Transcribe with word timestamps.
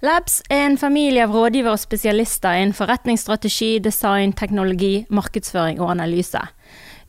Labs 0.00 0.38
er 0.48 0.62
en 0.64 0.78
familie 0.80 1.26
av 1.26 1.34
rådgivere 1.36 1.76
og 1.76 1.80
spesialister 1.82 2.56
innen 2.56 2.72
forretningsstrategi, 2.72 3.74
design, 3.84 4.32
teknologi, 4.32 5.02
markedsføring 5.12 5.76
og 5.84 5.90
analyse. 5.92 6.40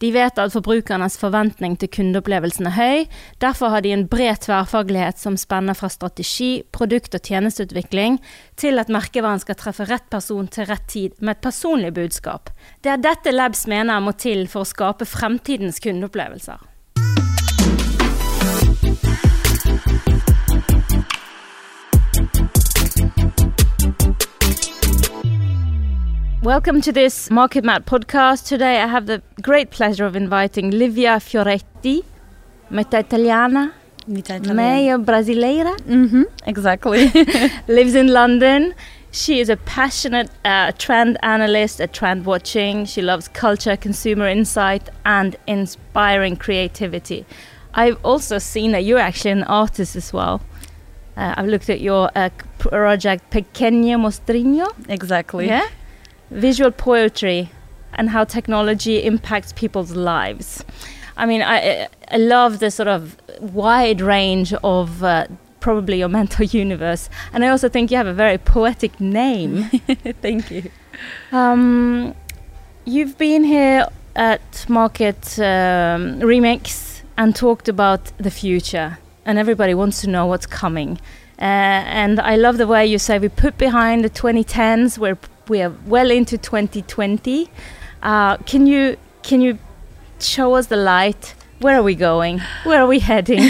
De 0.03 0.09
vet 0.11 0.39
at 0.41 0.51
forbrukernes 0.51 1.15
forventning 1.21 1.77
til 1.79 1.87
kundeopplevelsen 1.95 2.67
er 2.67 2.75
høy. 2.75 3.05
Derfor 3.39 3.71
har 3.71 3.85
de 3.85 3.93
en 3.95 4.07
bred 4.11 4.41
tverrfaglighet 4.43 5.21
som 5.21 5.37
spenner 5.39 5.77
fra 5.77 5.87
strategi, 5.93 6.65
produkt- 6.75 7.15
og 7.15 7.23
tjenesteutvikling 7.23 8.17
til 8.59 8.81
at 8.81 8.91
merkevaren 8.91 9.39
skal 9.39 9.55
treffe 9.61 9.87
rett 9.87 10.09
person 10.11 10.49
til 10.51 10.67
rett 10.67 10.89
tid 10.91 11.15
med 11.21 11.37
et 11.37 11.45
personlig 11.47 11.93
budskap. 11.95 12.51
Det 12.83 12.91
er 12.91 12.99
dette 12.99 13.31
Labs 13.31 13.69
mener 13.71 14.03
må 14.03 14.17
til 14.19 14.49
for 14.51 14.65
å 14.65 14.71
skape 14.73 15.07
fremtidens 15.07 15.79
kundeopplevelser. 15.79 16.67
Welcome 26.43 26.81
to 26.81 26.91
this 26.91 27.29
Market 27.29 27.63
Map 27.63 27.85
podcast. 27.85 28.47
Today 28.47 28.81
I 28.81 28.87
have 28.87 29.05
the 29.05 29.21
great 29.43 29.69
pleasure 29.69 30.07
of 30.07 30.15
inviting 30.15 30.71
Livia 30.71 31.19
Fioretti, 31.19 32.03
metà 32.71 32.97
italiana, 32.97 33.71
meglio 34.07 34.97
brasileira. 34.97 35.75
Mm-hmm, 35.85 36.23
exactly. 36.47 37.11
Lives 37.67 37.93
in 37.93 38.07
London. 38.07 38.73
She 39.11 39.39
is 39.39 39.49
a 39.49 39.55
passionate 39.55 40.31
uh, 40.43 40.71
trend 40.79 41.19
analyst 41.21 41.79
at 41.79 41.93
Trend 41.93 42.25
Watching. 42.25 42.85
She 42.85 43.03
loves 43.03 43.27
culture, 43.27 43.77
consumer 43.77 44.27
insight, 44.27 44.89
and 45.05 45.35
inspiring 45.45 46.37
creativity. 46.37 47.23
I've 47.75 48.03
also 48.03 48.39
seen 48.39 48.71
that 48.71 48.83
you're 48.83 48.97
actually 48.97 49.29
an 49.29 49.43
artist 49.43 49.95
as 49.95 50.11
well. 50.11 50.41
Uh, 51.15 51.35
I've 51.37 51.45
looked 51.45 51.69
at 51.69 51.81
your 51.81 52.09
uh, 52.15 52.31
project 52.57 53.29
Pequeño 53.29 53.99
Mostrino. 53.99 54.73
Exactly. 54.89 55.45
Yeah 55.45 55.67
visual 56.31 56.71
poetry 56.71 57.51
and 57.93 58.09
how 58.09 58.23
technology 58.23 59.03
impacts 59.03 59.53
people's 59.53 59.91
lives. 59.91 60.63
I 61.17 61.25
mean, 61.25 61.41
I, 61.41 61.87
I 62.09 62.17
love 62.17 62.59
the 62.59 62.71
sort 62.71 62.87
of 62.87 63.17
wide 63.39 64.01
range 64.01 64.53
of 64.63 65.03
uh, 65.03 65.27
probably 65.59 65.99
your 65.99 66.09
mental 66.19 66.45
universe, 66.45 67.09
and 67.33 67.43
I 67.43 67.49
also 67.49 67.69
think 67.69 67.91
you 67.91 67.97
have 67.97 68.07
a 68.07 68.13
very 68.13 68.37
poetic 68.37 68.99
name. 68.99 69.63
Thank 70.21 70.49
you. 70.49 70.71
Um, 71.31 72.15
you've 72.85 73.17
been 73.17 73.43
here 73.43 73.87
at 74.15 74.65
Market 74.67 75.39
um, 75.39 76.19
Remix 76.21 77.01
and 77.17 77.35
talked 77.35 77.67
about 77.67 78.11
the 78.17 78.31
future, 78.31 78.97
and 79.25 79.37
everybody 79.37 79.73
wants 79.73 80.01
to 80.01 80.09
know 80.09 80.25
what's 80.25 80.45
coming. 80.45 80.99
Uh, 81.39 81.81
and 82.03 82.19
I 82.19 82.35
love 82.35 82.57
the 82.57 82.67
way 82.67 82.85
you 82.85 82.99
say 82.99 83.17
we 83.17 83.27
put 83.27 83.57
behind 83.57 84.05
the 84.05 84.09
2010s, 84.11 84.99
we're 84.99 85.17
we 85.51 85.61
are 85.61 85.73
well 85.85 86.09
into 86.09 86.37
2020. 86.37 87.49
Uh, 88.01 88.37
can 88.37 88.65
you 88.65 88.97
can 89.21 89.41
you 89.41 89.59
show 90.19 90.55
us 90.55 90.67
the 90.67 90.77
light? 90.77 91.35
Where 91.59 91.77
are 91.77 91.83
we 91.83 91.93
going? 91.93 92.39
Where 92.63 92.81
are 92.81 92.87
we 92.87 92.99
heading? 92.99 93.43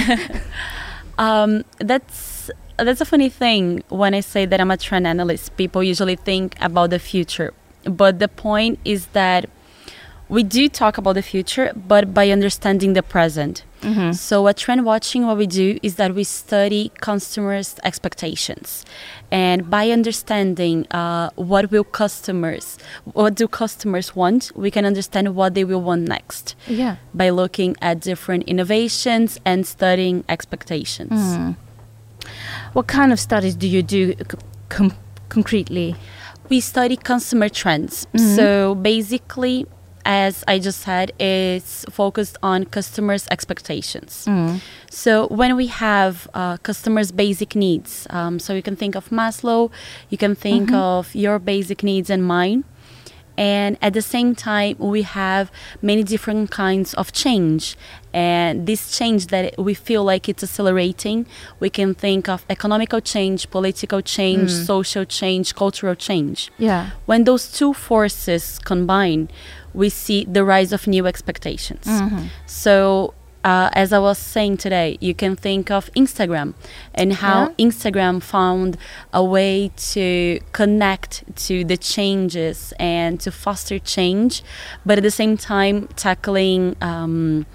um, 1.17 1.63
that's 1.77 2.49
that's 2.77 3.01
a 3.01 3.05
funny 3.05 3.29
thing 3.29 3.83
when 3.89 4.15
I 4.15 4.21
say 4.21 4.45
that 4.47 4.59
I'm 4.59 4.71
a 4.71 4.77
trend 4.77 5.05
analyst. 5.05 5.55
People 5.55 5.83
usually 5.83 6.15
think 6.15 6.57
about 6.59 6.89
the 6.89 6.99
future, 6.99 7.53
but 7.85 8.17
the 8.17 8.27
point 8.27 8.79
is 8.83 9.05
that 9.19 9.47
we 10.27 10.41
do 10.43 10.67
talk 10.69 10.97
about 10.97 11.13
the 11.13 11.21
future, 11.21 11.71
but 11.75 12.13
by 12.13 12.31
understanding 12.31 12.93
the 12.93 13.03
present. 13.03 13.63
Mm-hmm. 13.81 14.11
So, 14.13 14.47
at 14.47 14.57
trend 14.57 14.85
watching, 14.85 15.25
what 15.25 15.37
we 15.37 15.47
do 15.47 15.79
is 15.81 15.95
that 15.95 16.13
we 16.13 16.23
study 16.23 16.91
customers' 17.01 17.75
expectations, 17.83 18.85
and 19.31 19.69
by 19.69 19.89
understanding 19.89 20.85
uh, 20.91 21.29
what 21.35 21.71
will 21.71 21.83
customers, 21.83 22.77
what 23.13 23.35
do 23.35 23.47
customers 23.47 24.15
want, 24.15 24.51
we 24.55 24.69
can 24.69 24.85
understand 24.85 25.35
what 25.35 25.53
they 25.53 25.63
will 25.63 25.81
want 25.81 26.07
next. 26.07 26.55
Yeah. 26.67 26.97
By 27.13 27.29
looking 27.29 27.75
at 27.81 28.01
different 28.01 28.43
innovations 28.43 29.39
and 29.45 29.65
studying 29.65 30.23
expectations. 30.29 31.11
Mm. 31.11 31.55
What 32.73 32.87
kind 32.87 33.11
of 33.11 33.19
studies 33.19 33.55
do 33.55 33.67
you 33.67 33.81
do 33.83 34.13
com- 34.69 34.93
concretely? 35.29 35.95
We 36.49 36.59
study 36.59 36.97
consumer 36.97 37.49
trends. 37.49 38.05
Mm-hmm. 38.13 38.35
So 38.35 38.75
basically, 38.75 39.65
as 40.05 40.43
I 40.47 40.59
just 40.59 40.81
said, 40.81 41.11
is 41.19 41.85
focused 41.89 42.37
on 42.41 42.65
customers' 42.65 43.27
expectations. 43.31 44.25
Mm. 44.27 44.61
So 44.89 45.27
when 45.27 45.55
we 45.55 45.67
have 45.67 46.27
uh, 46.33 46.57
customers' 46.57 47.11
basic 47.11 47.55
needs, 47.55 48.07
um, 48.09 48.39
so 48.39 48.53
you 48.53 48.61
can 48.61 48.75
think 48.75 48.95
of 48.95 49.09
Maslow, 49.09 49.71
you 50.09 50.17
can 50.17 50.35
think 50.35 50.69
mm-hmm. 50.69 50.75
of 50.75 51.13
your 51.15 51.39
basic 51.39 51.83
needs 51.83 52.09
and 52.09 52.23
mine. 52.23 52.63
And 53.37 53.77
at 53.81 53.93
the 53.93 54.01
same 54.01 54.35
time, 54.35 54.75
we 54.77 55.03
have 55.03 55.51
many 55.81 56.03
different 56.03 56.51
kinds 56.51 56.93
of 56.95 57.11
change. 57.11 57.75
And 58.13 58.67
this 58.67 58.95
change 58.95 59.27
that 59.27 59.57
we 59.57 59.73
feel 59.73 60.03
like 60.03 60.27
it's 60.27 60.43
accelerating, 60.43 61.25
we 61.59 61.69
can 61.69 61.95
think 61.95 62.27
of 62.27 62.45
economical 62.49 62.99
change, 62.99 63.49
political 63.49 64.01
change, 64.01 64.51
mm. 64.51 64.65
social 64.65 65.05
change, 65.05 65.55
cultural 65.55 65.95
change. 65.95 66.51
Yeah. 66.57 66.91
When 67.05 67.23
those 67.23 67.51
two 67.51 67.73
forces 67.73 68.59
combine, 68.59 69.29
we 69.73 69.89
see 69.89 70.25
the 70.25 70.43
rise 70.43 70.73
of 70.73 70.87
new 70.87 71.05
expectations. 71.07 71.85
Mm-hmm. 71.85 72.25
So, 72.45 73.13
uh, 73.43 73.69
as 73.73 73.91
I 73.91 73.99
was 73.99 74.19
saying 74.19 74.57
today, 74.57 74.97
you 75.01 75.15
can 75.15 75.35
think 75.35 75.71
of 75.71 75.91
Instagram 75.93 76.53
and 76.93 77.13
how 77.13 77.49
yeah. 77.57 77.67
Instagram 77.67 78.21
found 78.21 78.77
a 79.13 79.23
way 79.23 79.71
to 79.93 80.39
connect 80.51 81.23
to 81.47 81.63
the 81.63 81.77
changes 81.77 82.73
and 82.79 83.19
to 83.21 83.31
foster 83.31 83.79
change, 83.79 84.43
but 84.85 84.99
at 84.99 85.03
the 85.03 85.11
same 85.11 85.37
time 85.37 85.87
tackling. 85.95 86.75
Um, 86.81 87.45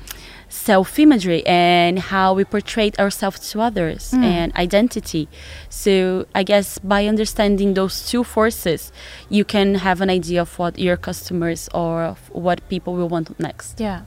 self 0.49 0.99
imagery 0.99 1.45
and 1.47 1.99
how 1.99 2.35
we 2.35 2.45
portray 2.45 2.93
ourselves 2.99 3.51
to 3.51 3.61
others 3.61 4.13
mm. 4.13 4.23
and 4.23 4.55
identity. 4.57 5.29
So, 5.69 6.27
I 6.35 6.43
guess 6.43 6.79
by 6.79 7.07
understanding 7.07 7.75
those 7.75 8.09
two 8.09 8.25
forces, 8.25 8.93
you 9.29 9.45
can 9.45 9.77
have 9.77 10.01
an 10.01 10.11
idea 10.11 10.43
of 10.43 10.59
what 10.59 10.79
your 10.79 10.97
customers 10.97 11.69
or 11.75 12.17
what 12.31 12.67
people 12.69 12.95
will 12.95 13.09
want 13.09 13.39
next. 13.41 13.81
Yeah. 13.81 14.03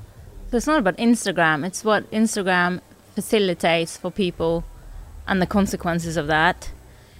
So, 0.51 0.57
it's 0.57 0.67
not 0.67 0.79
about 0.79 0.97
Instagram, 0.97 1.65
it's 1.65 1.83
what 1.83 2.09
Instagram 2.11 2.81
facilitates 3.15 3.97
for 3.97 4.11
people 4.11 4.63
and 5.27 5.41
the 5.41 5.47
consequences 5.47 6.17
of 6.17 6.27
that. 6.27 6.71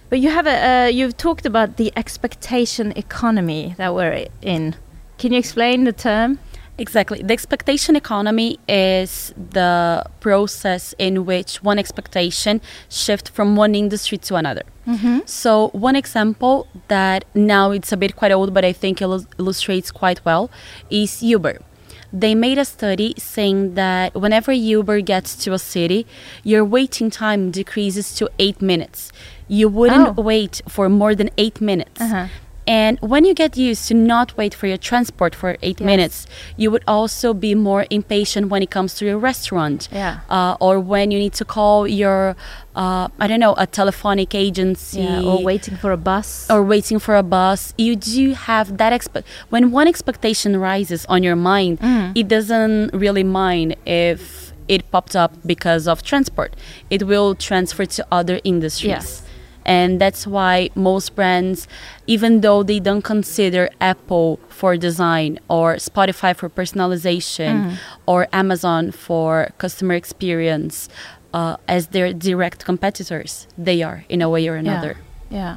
But 0.09 0.19
you 0.19 0.31
have 0.31 0.47
a, 0.47 0.85
uh, 0.85 0.85
you've 0.87 1.17
talked 1.17 1.45
about 1.45 1.77
the 1.77 1.93
expectation 1.95 2.91
economy 2.95 3.75
that 3.77 3.93
we're 3.93 4.27
in. 4.41 4.75
Can 5.19 5.33
you 5.33 5.39
explain 5.39 5.83
the 5.83 5.93
term? 5.93 6.39
Exactly. 6.79 7.21
The 7.21 7.33
expectation 7.33 7.95
economy 7.95 8.57
is 8.67 9.33
the 9.37 10.03
process 10.21 10.95
in 10.97 11.25
which 11.25 11.61
one 11.61 11.77
expectation 11.77 12.61
shifts 12.89 13.29
from 13.29 13.55
one 13.55 13.75
industry 13.75 14.17
to 14.19 14.35
another. 14.35 14.63
Mm-hmm. 14.87 15.19
So, 15.25 15.69
one 15.69 15.95
example 15.95 16.67
that 16.87 17.25
now 17.35 17.71
it's 17.71 17.91
a 17.91 17.97
bit 17.97 18.15
quite 18.15 18.31
old, 18.31 18.53
but 18.53 18.63
I 18.63 18.71
think 18.71 19.01
it 19.01 19.09
illustrates 19.37 19.91
quite 19.91 20.23
well 20.23 20.49
is 20.89 21.21
Uber. 21.21 21.59
They 22.11 22.33
made 22.33 22.57
a 22.57 22.65
study 22.65 23.13
saying 23.17 23.75
that 23.75 24.15
whenever 24.15 24.51
Uber 24.51 25.01
gets 25.01 25.35
to 25.43 25.53
a 25.53 25.59
city, 25.59 26.07
your 26.43 26.65
waiting 26.65 27.11
time 27.11 27.51
decreases 27.51 28.15
to 28.15 28.31
eight 28.39 28.61
minutes. 28.61 29.11
You 29.47 29.67
wouldn't 29.67 30.17
oh. 30.17 30.21
wait 30.21 30.61
for 30.67 30.89
more 30.89 31.13
than 31.13 31.29
eight 31.37 31.61
minutes. 31.61 32.01
Uh-huh 32.01 32.27
and 32.69 32.99
when 33.01 33.25
you 33.25 33.33
get 33.33 33.57
used 33.57 33.87
to 33.87 33.95
not 33.95 34.37
wait 34.37 34.53
for 34.53 34.67
your 34.67 34.77
transport 34.77 35.33
for 35.33 35.57
eight 35.63 35.79
yes. 35.79 35.85
minutes, 35.87 36.27
you 36.55 36.69
would 36.69 36.83
also 36.87 37.33
be 37.33 37.55
more 37.55 37.87
impatient 37.89 38.49
when 38.49 38.61
it 38.61 38.69
comes 38.69 38.93
to 38.97 39.05
your 39.05 39.17
restaurant. 39.17 39.89
Yeah. 39.91 40.19
Uh, 40.29 40.55
or 40.61 40.79
when 40.79 41.09
you 41.09 41.17
need 41.17 41.33
to 41.33 41.45
call 41.45 41.87
your, 41.87 42.35
uh, 42.75 43.07
I 43.19 43.25
don't 43.25 43.39
know, 43.39 43.55
a 43.57 43.65
telephonic 43.65 44.35
agency. 44.35 45.01
Yeah, 45.01 45.23
or 45.23 45.41
waiting 45.41 45.77
for 45.77 45.91
a 45.91 45.97
bus. 45.97 46.47
Or 46.47 46.61
waiting 46.61 46.99
for 46.99 47.15
a 47.15 47.23
bus. 47.23 47.73
You 47.75 47.95
do 47.95 48.33
have 48.33 48.77
that 48.77 48.93
expect. 48.93 49.27
When 49.49 49.71
one 49.71 49.87
expectation 49.87 50.55
rises 50.57 51.07
on 51.07 51.23
your 51.23 51.35
mind, 51.35 51.79
mm. 51.79 52.11
it 52.15 52.27
doesn't 52.27 52.93
really 52.93 53.23
mind 53.23 53.77
if 53.87 54.53
it 54.67 54.91
popped 54.91 55.15
up 55.15 55.33
because 55.43 55.87
of 55.87 56.03
transport. 56.03 56.55
It 56.91 57.01
will 57.01 57.33
transfer 57.33 57.87
to 57.87 58.05
other 58.11 58.39
industries. 58.43 58.89
Yes 58.89 59.23
and 59.65 59.99
that's 59.99 60.25
why 60.25 60.69
most 60.75 61.15
brands 61.15 61.67
even 62.07 62.41
though 62.41 62.63
they 62.63 62.79
don't 62.79 63.03
consider 63.03 63.69
apple 63.81 64.39
for 64.49 64.77
design 64.77 65.39
or 65.47 65.75
spotify 65.75 66.35
for 66.35 66.49
personalization 66.49 67.71
mm. 67.71 67.77
or 68.05 68.27
amazon 68.33 68.91
for 68.91 69.49
customer 69.57 69.93
experience 69.93 70.89
uh, 71.33 71.57
as 71.67 71.87
their 71.87 72.11
direct 72.13 72.65
competitors 72.65 73.47
they 73.57 73.83
are 73.83 74.03
in 74.09 74.21
a 74.21 74.29
way 74.29 74.47
or 74.47 74.55
another 74.55 74.97
yeah, 75.29 75.37
yeah. 75.37 75.55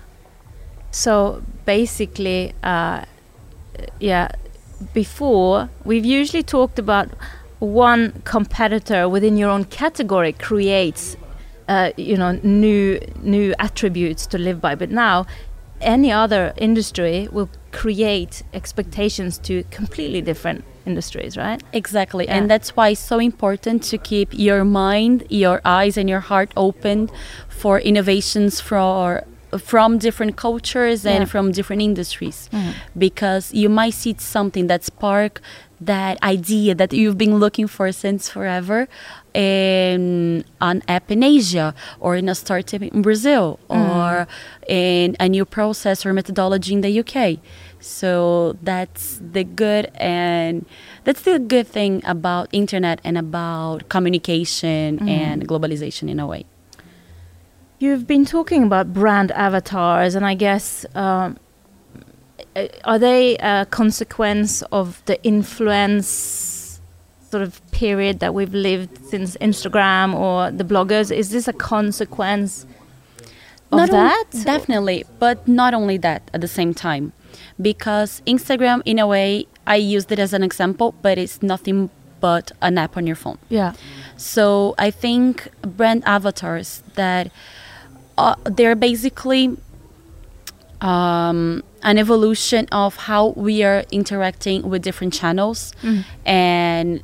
so 0.90 1.42
basically 1.64 2.52
uh, 2.62 3.04
yeah 4.00 4.28
before 4.92 5.70
we've 5.84 6.04
usually 6.04 6.42
talked 6.42 6.78
about 6.78 7.08
one 7.60 8.20
competitor 8.24 9.08
within 9.08 9.36
your 9.36 9.48
own 9.48 9.64
category 9.64 10.32
creates 10.32 11.16
uh, 11.68 11.90
you 11.96 12.16
know 12.16 12.32
new 12.42 12.98
new 13.22 13.54
attributes 13.58 14.26
to 14.28 14.38
live 14.38 14.60
by. 14.60 14.74
But 14.74 14.90
now, 14.90 15.26
any 15.80 16.12
other 16.12 16.52
industry 16.56 17.28
will 17.30 17.50
create 17.70 18.42
expectations 18.52 19.38
to 19.38 19.64
completely 19.70 20.20
different 20.20 20.64
industries, 20.86 21.36
right? 21.36 21.62
Exactly. 21.72 22.24
Yeah. 22.24 22.36
And 22.36 22.50
that's 22.50 22.76
why 22.76 22.90
it's 22.90 23.00
so 23.00 23.18
important 23.18 23.82
to 23.84 23.98
keep 23.98 24.28
your 24.32 24.64
mind, 24.64 25.24
your 25.28 25.60
eyes, 25.64 25.96
and 25.96 26.08
your 26.08 26.20
heart 26.20 26.52
open 26.56 27.10
for 27.48 27.78
innovations 27.78 28.60
for 28.60 29.24
from 29.58 29.98
different 29.98 30.36
cultures 30.36 31.04
and 31.04 31.22
Yeah. 31.22 31.24
from 31.32 31.52
different 31.52 31.82
industries 31.82 32.48
Mhm. 32.52 32.72
because 32.96 33.52
you 33.52 33.68
might 33.68 33.94
see 33.94 34.14
something 34.18 34.66
that 34.68 34.82
spark 34.84 35.40
that 35.84 36.16
idea 36.22 36.76
that 36.76 36.92
you've 36.92 37.18
been 37.18 37.38
looking 37.40 37.66
for 37.66 37.90
since 37.90 38.28
forever 38.28 38.86
in 39.34 40.44
an 40.60 40.80
app 40.86 41.10
in 41.10 41.22
Asia 41.24 41.74
or 41.98 42.14
in 42.14 42.28
a 42.28 42.34
startup 42.36 42.82
in 42.82 43.02
Brazil 43.02 43.58
or 43.68 44.28
in 44.68 45.16
a 45.18 45.28
new 45.28 45.44
process 45.44 46.06
or 46.06 46.12
methodology 46.12 46.72
in 46.72 46.82
the 46.82 46.90
UK. 47.02 47.40
So 47.80 48.54
that's 48.62 49.20
the 49.32 49.42
good 49.42 49.90
and 49.98 50.64
that's 51.04 51.22
the 51.22 51.40
good 51.40 51.66
thing 51.66 52.00
about 52.06 52.46
internet 52.52 53.00
and 53.02 53.18
about 53.18 53.88
communication 53.88 55.08
and 55.08 55.48
globalization 55.48 56.08
in 56.08 56.20
a 56.20 56.26
way. 56.26 56.44
You've 57.82 58.06
been 58.06 58.24
talking 58.24 58.62
about 58.62 58.92
brand 58.92 59.32
avatars, 59.32 60.14
and 60.14 60.24
I 60.24 60.34
guess 60.34 60.86
um, 60.94 61.36
are 62.84 62.96
they 62.96 63.36
a 63.38 63.66
consequence 63.68 64.62
of 64.70 65.02
the 65.06 65.20
influence 65.24 66.80
sort 67.28 67.42
of 67.42 67.60
period 67.72 68.20
that 68.20 68.34
we've 68.34 68.54
lived 68.54 69.04
since 69.06 69.36
Instagram 69.38 70.14
or 70.14 70.52
the 70.52 70.62
bloggers? 70.62 71.10
Is 71.10 71.30
this 71.30 71.48
a 71.48 71.52
consequence 71.52 72.66
of 73.72 73.78
Not 73.78 73.90
that? 73.90 74.26
definitely, 74.44 75.04
but 75.18 75.48
not 75.48 75.74
only 75.74 75.96
that 75.96 76.30
at 76.32 76.40
the 76.40 76.46
same 76.46 76.74
time. 76.74 77.12
Because 77.60 78.22
Instagram, 78.28 78.82
in 78.84 79.00
a 79.00 79.08
way, 79.08 79.48
I 79.66 79.74
used 79.74 80.12
it 80.12 80.20
as 80.20 80.32
an 80.32 80.44
example, 80.44 80.94
but 81.02 81.18
it's 81.18 81.42
nothing 81.42 81.90
but 82.20 82.52
an 82.62 82.78
app 82.78 82.96
on 82.96 83.08
your 83.08 83.16
phone. 83.16 83.38
yeah. 83.48 83.72
So 84.16 84.76
I 84.78 84.92
think 84.92 85.48
brand 85.62 86.04
avatars 86.06 86.84
that 86.94 87.32
uh, 88.18 88.34
they're 88.44 88.74
basically 88.76 89.56
um, 90.80 91.62
an 91.82 91.98
evolution 91.98 92.66
of 92.72 92.96
how 92.96 93.28
we 93.36 93.62
are 93.62 93.84
interacting 93.90 94.68
with 94.68 94.82
different 94.82 95.12
channels. 95.14 95.72
And 96.24 97.02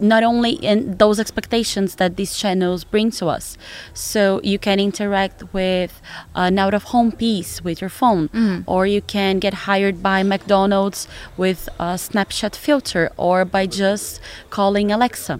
not 0.00 0.24
only 0.24 0.52
in 0.52 0.96
those 0.96 1.20
expectations 1.20 1.94
that 1.96 2.16
these 2.16 2.36
channels 2.36 2.82
bring 2.82 3.10
to 3.12 3.26
us. 3.26 3.56
So 3.94 4.40
you 4.42 4.58
can 4.58 4.80
interact 4.80 5.54
with 5.54 6.02
an 6.34 6.58
out 6.58 6.74
of 6.74 6.82
home 6.84 7.12
piece 7.12 7.62
with 7.62 7.80
your 7.80 7.90
phone 7.90 8.28
or 8.66 8.86
you 8.86 9.00
can 9.00 9.38
get 9.38 9.54
hired 9.68 10.02
by 10.02 10.24
mcdonald's 10.24 11.06
with 11.36 11.68
a 11.78 11.94
snapchat 11.94 12.56
filter 12.56 13.12
or 13.16 13.44
by 13.44 13.66
just 13.66 14.20
calling 14.50 14.90
alexa 14.90 15.38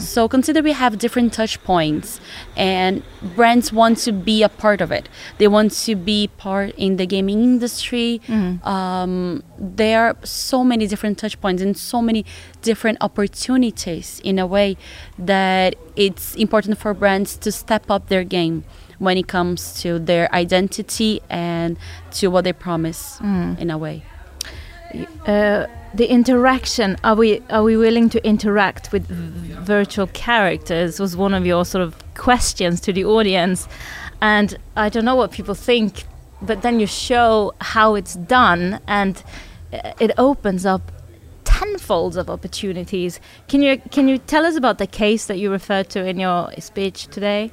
so 0.00 0.28
consider 0.28 0.62
we 0.62 0.72
have 0.72 0.98
different 0.98 1.32
touch 1.32 1.62
points 1.64 2.20
and 2.56 3.02
brands 3.36 3.72
want 3.72 3.98
to 3.98 4.12
be 4.12 4.42
a 4.42 4.48
part 4.48 4.80
of 4.80 4.90
it. 4.90 5.08
They 5.38 5.48
want 5.48 5.72
to 5.86 5.94
be 5.94 6.28
part 6.38 6.70
in 6.76 6.96
the 6.96 7.06
gaming 7.06 7.42
industry. 7.44 8.20
Um, 8.64 9.42
there 9.58 10.00
are 10.06 10.16
so 10.24 10.64
many 10.64 10.86
different 10.86 11.18
touch 11.18 11.38
points 11.40 11.60
and 11.62 11.76
so 11.76 12.00
many 12.00 12.24
different 12.62 12.98
opportunities 13.00 14.20
in 14.24 14.38
a 14.38 14.46
way 14.46 14.76
that 15.18 15.74
it's 15.96 16.34
important 16.36 16.78
for 16.78 16.94
brands 16.94 17.36
to 17.38 17.52
step 17.52 17.90
up 17.90 18.08
their 18.08 18.24
game 18.24 18.64
when 18.98 19.16
it 19.16 19.28
comes 19.28 19.80
to 19.82 19.98
their 19.98 20.32
identity 20.34 21.20
and 21.30 21.76
to 22.10 22.28
what 22.28 22.42
they 22.44 22.52
promise 22.52 23.20
in 23.60 23.70
a 23.70 23.78
way. 23.78 24.02
uh, 25.26 25.66
the 25.94 26.06
interaction 26.06 26.96
are 27.02 27.14
we 27.14 27.40
are 27.50 27.62
we 27.62 27.76
willing 27.76 28.08
to 28.10 28.24
interact 28.26 28.92
with 28.92 29.06
virtual 29.06 30.06
characters 30.08 31.00
was 31.00 31.16
one 31.16 31.32
of 31.34 31.46
your 31.46 31.64
sort 31.64 31.82
of 31.82 31.94
questions 32.14 32.80
to 32.80 32.92
the 32.92 33.04
audience 33.04 33.66
and 34.20 34.56
i 34.76 34.88
don't 34.88 35.04
know 35.04 35.14
what 35.16 35.30
people 35.30 35.54
think 35.54 36.04
but 36.42 36.62
then 36.62 36.78
you 36.78 36.86
show 36.86 37.52
how 37.60 37.94
it's 37.94 38.14
done 38.14 38.80
and 38.86 39.22
uh, 39.72 39.92
it 39.98 40.10
opens 40.18 40.66
up 40.66 40.92
tenfolds 41.44 42.16
of 42.16 42.28
opportunities 42.28 43.18
can 43.48 43.62
you 43.62 43.78
can 43.90 44.08
you 44.08 44.18
tell 44.18 44.44
us 44.44 44.56
about 44.56 44.76
the 44.78 44.86
case 44.86 45.26
that 45.26 45.38
you 45.38 45.50
referred 45.50 45.88
to 45.88 46.04
in 46.04 46.18
your 46.20 46.50
speech 46.58 47.06
today 47.08 47.50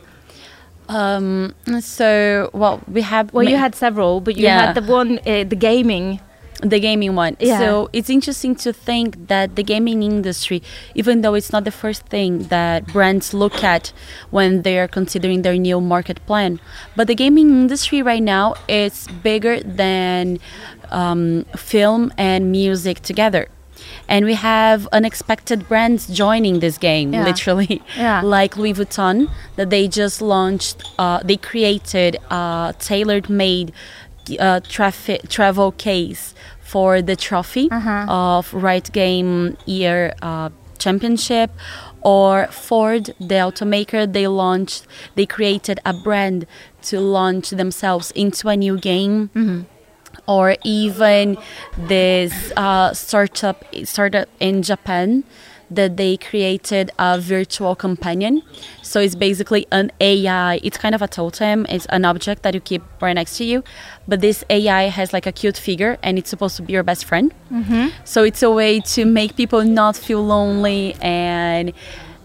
Um, 0.87 1.55
so, 1.81 2.51
well, 2.53 2.79
we 2.87 3.01
have. 3.01 3.33
well 3.33 3.47
you 3.49 3.57
had 3.57 3.73
several 3.73 4.21
but 4.21 4.35
you 4.37 4.43
Yeah. 4.43 4.67
had 4.67 4.75
the 4.75 4.83
one 4.93 5.17
uh, 5.25 5.43
the 5.53 5.55
gaming 5.55 6.19
the 6.61 6.79
gaming 6.79 7.15
one. 7.15 7.35
Yeah. 7.39 7.59
So 7.59 7.89
it's 7.93 8.09
interesting 8.09 8.55
to 8.57 8.71
think 8.71 9.27
that 9.27 9.55
the 9.55 9.63
gaming 9.63 10.03
industry, 10.03 10.63
even 10.95 11.21
though 11.21 11.33
it's 11.33 11.51
not 11.51 11.63
the 11.65 11.71
first 11.71 12.05
thing 12.07 12.43
that 12.47 12.87
brands 12.87 13.33
look 13.33 13.63
at 13.63 13.91
when 14.31 14.61
they 14.61 14.79
are 14.79 14.87
considering 14.87 15.41
their 15.41 15.57
new 15.57 15.81
market 15.81 16.25
plan, 16.25 16.59
but 16.95 17.07
the 17.07 17.15
gaming 17.15 17.49
industry 17.49 18.01
right 18.01 18.23
now 18.23 18.55
is 18.69 19.07
bigger 19.21 19.59
than 19.59 20.39
um, 20.91 21.45
film 21.55 22.13
and 22.17 22.51
music 22.51 23.01
together. 23.01 23.47
And 24.07 24.23
we 24.25 24.33
have 24.35 24.87
unexpected 24.93 25.67
brands 25.67 26.07
joining 26.07 26.59
this 26.59 26.77
game, 26.77 27.13
Yeah. 27.13 27.25
literally, 27.25 27.81
Yeah. 27.97 28.21
like 28.37 28.55
Louis 28.55 28.73
Vuitton, 28.73 29.29
that 29.57 29.69
they 29.69 29.87
just 29.87 30.21
launched. 30.21 30.83
Uh, 30.97 31.19
they 31.23 31.37
created 31.37 32.17
a 32.31 32.73
tailor-made 32.79 33.73
uh, 34.39 34.59
traffic 34.67 35.27
travel 35.29 35.71
case 35.71 36.33
for 36.61 37.01
the 37.01 37.15
trophy 37.15 37.69
Uh-huh. 37.71 38.05
of 38.09 38.53
Right 38.53 38.87
Game 38.91 39.57
Year 39.65 40.13
uh, 40.21 40.49
Championship. 40.77 41.51
Or 42.01 42.47
Ford, 42.51 43.05
the 43.19 43.39
automaker, 43.47 44.05
they 44.11 44.27
launched, 44.27 44.85
they 45.15 45.25
created 45.25 45.79
a 45.85 45.93
brand 45.93 46.45
to 46.83 46.99
launch 46.99 47.49
themselves 47.49 48.11
into 48.11 48.47
a 48.47 48.55
new 48.55 48.77
game 48.77 49.65
or 50.27 50.55
even 50.63 51.37
this 51.77 52.33
uh, 52.55 52.93
startup 52.93 53.65
startup 53.83 54.27
in 54.39 54.61
Japan 54.61 55.23
that 55.75 55.97
they 55.97 56.17
created 56.17 56.91
a 56.97 57.19
virtual 57.19 57.75
companion. 57.75 58.41
So 58.81 58.99
it's 58.99 59.15
basically 59.15 59.67
an 59.71 59.91
AI. 59.99 60.59
It's 60.63 60.77
kind 60.77 60.95
of 60.95 61.01
a 61.01 61.07
totem. 61.07 61.65
It's 61.69 61.85
an 61.87 62.05
object 62.05 62.43
that 62.43 62.53
you 62.53 62.59
keep 62.59 62.83
right 63.01 63.13
next 63.13 63.37
to 63.37 63.43
you, 63.43 63.63
but 64.07 64.21
this 64.21 64.43
AI 64.49 64.83
has 64.83 65.13
like 65.13 65.25
a 65.25 65.31
cute 65.31 65.57
figure, 65.57 65.97
and 66.03 66.17
it's 66.17 66.29
supposed 66.29 66.55
to 66.57 66.61
be 66.61 66.73
your 66.73 66.83
best 66.83 67.05
friend. 67.05 67.33
Mm-hmm. 67.51 67.89
So 68.03 68.23
it's 68.23 68.43
a 68.43 68.49
way 68.51 68.79
to 68.79 69.05
make 69.05 69.35
people 69.35 69.63
not 69.63 69.95
feel 69.95 70.23
lonely 70.23 70.95
and 71.01 71.73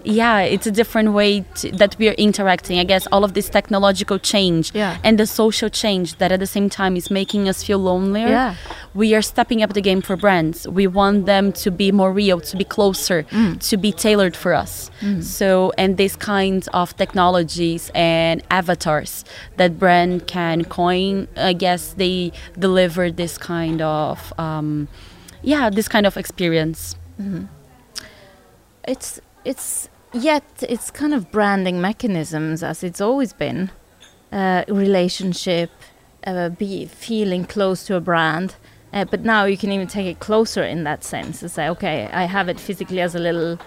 yeah, 0.04 0.40
it's 0.40 0.66
a 0.66 0.70
different 0.70 1.12
way 1.12 1.44
to, 1.56 1.70
that 1.72 1.96
we 1.98 2.08
are 2.08 2.12
interacting. 2.12 2.78
I 2.78 2.84
guess 2.84 3.06
all 3.12 3.24
of 3.24 3.34
this 3.34 3.48
technological 3.48 4.18
change 4.18 4.72
Yeah. 4.74 4.98
and 5.04 5.18
the 5.18 5.26
social 5.26 5.68
change 5.68 6.16
that 6.18 6.32
at 6.32 6.40
the 6.40 6.46
same 6.46 6.70
time 6.70 6.96
is 6.96 7.10
making 7.10 7.48
us 7.48 7.62
feel 7.62 7.78
lonelier. 7.78 8.28
Yeah. 8.28 8.54
We 8.94 9.14
are 9.14 9.22
stepping 9.22 9.62
up 9.62 9.74
the 9.74 9.80
game 9.80 10.00
for 10.00 10.16
brands. 10.16 10.66
We 10.66 10.86
want 10.86 11.26
them 11.26 11.52
to 11.52 11.70
be 11.70 11.92
more 11.92 12.12
real, 12.12 12.40
to 12.40 12.56
be 12.56 12.64
closer, 12.64 13.24
mm. 13.24 13.60
to 13.68 13.76
be 13.76 13.92
tailored 13.92 14.36
for 14.36 14.54
us. 14.54 14.90
Mm. 15.00 15.22
So, 15.22 15.72
and 15.76 15.96
these 15.96 16.16
kinds 16.16 16.68
of 16.72 16.96
technologies 16.96 17.90
and 17.94 18.42
avatars 18.50 19.24
that 19.58 19.78
brand 19.78 20.26
can 20.26 20.64
coin, 20.64 21.28
I 21.36 21.52
guess 21.52 21.92
they 21.92 22.32
deliver 22.58 23.10
this 23.10 23.36
kind 23.38 23.82
of, 23.82 24.32
um, 24.38 24.88
yeah, 25.42 25.68
this 25.70 25.88
kind 25.88 26.06
of 26.06 26.16
experience. 26.16 26.96
Mm-hmm. 27.20 27.44
it's 28.88 29.20
it's 29.44 29.89
yet 30.12 30.44
it's 30.68 30.90
kind 30.90 31.14
of 31.14 31.30
branding 31.30 31.80
mechanisms 31.80 32.62
as 32.62 32.82
it's 32.82 33.00
always 33.00 33.32
been. 33.32 33.70
Uh, 34.32 34.62
relationship 34.68 35.70
uh, 36.24 36.48
be 36.50 36.86
feeling 36.86 37.44
close 37.44 37.84
to 37.84 37.96
a 37.96 38.00
brand 38.00 38.54
uh, 38.92 39.04
but 39.04 39.22
now 39.24 39.44
you 39.44 39.56
can 39.56 39.72
even 39.72 39.88
take 39.88 40.06
it 40.06 40.20
closer 40.20 40.62
in 40.62 40.84
that 40.84 41.02
sense 41.02 41.40
to 41.40 41.48
say 41.48 41.68
okay 41.68 42.08
i 42.12 42.26
have 42.26 42.48
it 42.48 42.60
physically 42.60 43.00
as 43.00 43.16
a 43.16 43.18
little 43.18 43.58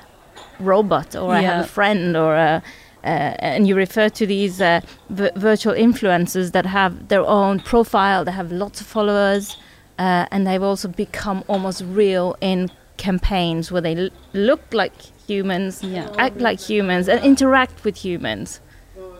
robot 0.61 1.17
or 1.17 1.33
i 1.33 1.41
have 1.41 1.65
a 1.65 1.67
friend 1.67 2.15
or 2.15 2.33
a 2.35 2.63
uh, 3.03 3.35
and 3.39 3.67
you 3.67 3.75
refer 3.75 4.07
to 4.07 4.25
these 4.25 4.61
uh, 4.61 4.79
v- 5.09 5.31
virtual 5.35 5.73
influencers 5.73 6.53
that 6.53 6.65
have 6.65 7.09
their 7.09 7.25
own 7.25 7.59
profile, 7.59 8.23
they 8.23 8.31
have 8.31 8.49
lots 8.49 8.79
of 8.79 8.87
followers, 8.87 9.57
uh, 9.99 10.25
and 10.31 10.47
they've 10.47 10.63
also 10.63 10.87
become 10.87 11.43
almost 11.49 11.81
real 11.87 12.37
in 12.39 12.71
campaigns 12.95 13.73
where 13.73 13.81
they 13.81 13.93
l- 13.93 14.09
look 14.31 14.61
like 14.71 14.93
humans, 15.27 15.83
Yeah. 15.83 16.09
act 16.17 16.37
like 16.39 16.59
humans, 16.59 17.07
and 17.07 17.23
interact 17.23 17.83
with 17.83 17.97
humans. 18.03 18.59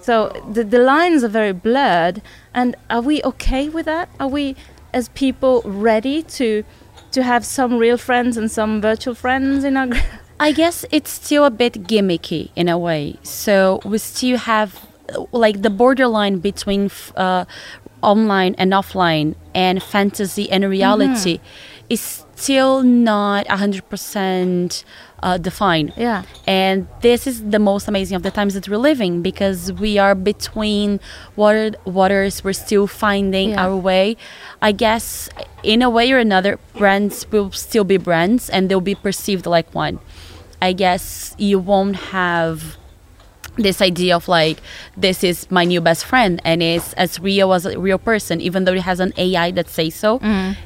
So 0.01 0.31
the, 0.51 0.63
the 0.63 0.79
lines 0.79 1.23
are 1.23 1.29
very 1.29 1.53
blurred. 1.53 2.21
And 2.53 2.75
are 2.89 3.01
we 3.01 3.21
okay 3.23 3.69
with 3.69 3.85
that? 3.85 4.09
Are 4.19 4.27
we, 4.27 4.55
as 4.93 5.09
people, 5.09 5.61
ready 5.65 6.23
to 6.23 6.63
to 7.11 7.21
have 7.23 7.45
some 7.45 7.77
real 7.77 7.97
friends 7.97 8.37
and 8.37 8.49
some 8.51 8.81
virtual 8.81 9.15
friends 9.15 9.63
in 9.63 9.77
our? 9.77 9.87
I 10.39 10.51
guess 10.51 10.83
it's 10.91 11.11
still 11.11 11.45
a 11.45 11.51
bit 11.51 11.83
gimmicky 11.87 12.49
in 12.55 12.67
a 12.67 12.77
way. 12.77 13.15
So 13.23 13.79
we 13.85 13.97
still 13.97 14.37
have 14.37 14.85
like 15.31 15.61
the 15.61 15.69
borderline 15.69 16.39
between 16.39 16.85
f- 16.85 17.13
uh, 17.15 17.45
online 18.01 18.55
and 18.57 18.73
offline 18.73 19.35
and 19.55 19.81
fantasy 19.81 20.49
and 20.51 20.65
reality 20.69 21.39
is 21.89 22.22
still 22.35 22.83
not 22.83 23.45
100% 23.47 24.83
uh, 25.21 25.37
defined. 25.37 25.93
Yeah. 25.95 26.23
And 26.47 26.87
this 27.01 27.27
is 27.27 27.43
the 27.49 27.59
most 27.59 27.87
amazing 27.87 28.15
of 28.15 28.23
the 28.23 28.31
times 28.31 28.53
that 28.55 28.67
we're 28.67 28.77
living 28.77 29.21
because 29.21 29.71
we 29.73 29.97
are 29.97 30.15
between 30.15 30.99
water, 31.35 31.71
waters. 31.85 32.43
We're 32.43 32.53
still 32.53 32.87
finding 32.87 33.51
Yeah. 33.51 33.65
our 33.65 33.75
way. 33.75 34.17
I 34.61 34.71
guess 34.73 35.29
in 35.63 35.81
a 35.81 35.89
way 35.89 36.11
or 36.11 36.17
another, 36.17 36.59
brands 36.77 37.25
will 37.31 37.51
still 37.51 37.83
be 37.85 37.97
brands 37.97 38.49
and 38.49 38.67
they'll 38.69 38.81
be 38.81 38.95
perceived 38.95 39.45
like 39.45 39.73
one. 39.73 39.99
I 40.61 40.73
guess 40.73 41.35
you 41.37 41.59
won't 41.59 41.95
have 42.11 42.77
this 43.55 43.81
idea 43.83 44.15
of 44.15 44.27
like 44.27 44.57
this 44.97 45.23
is 45.23 45.45
my 45.51 45.63
new 45.63 45.79
best 45.79 46.03
friend 46.05 46.41
and 46.43 46.63
is 46.63 46.93
as 46.93 47.19
real 47.19 47.53
as 47.53 47.67
a 47.67 47.77
real 47.79 47.99
person 47.99 48.41
even 48.41 48.63
though 48.65 48.73
it 48.73 48.81
has 48.81 48.99
an 48.99 49.13
ai 49.15 49.51
that 49.51 49.69
says 49.69 49.93
so 49.93 50.19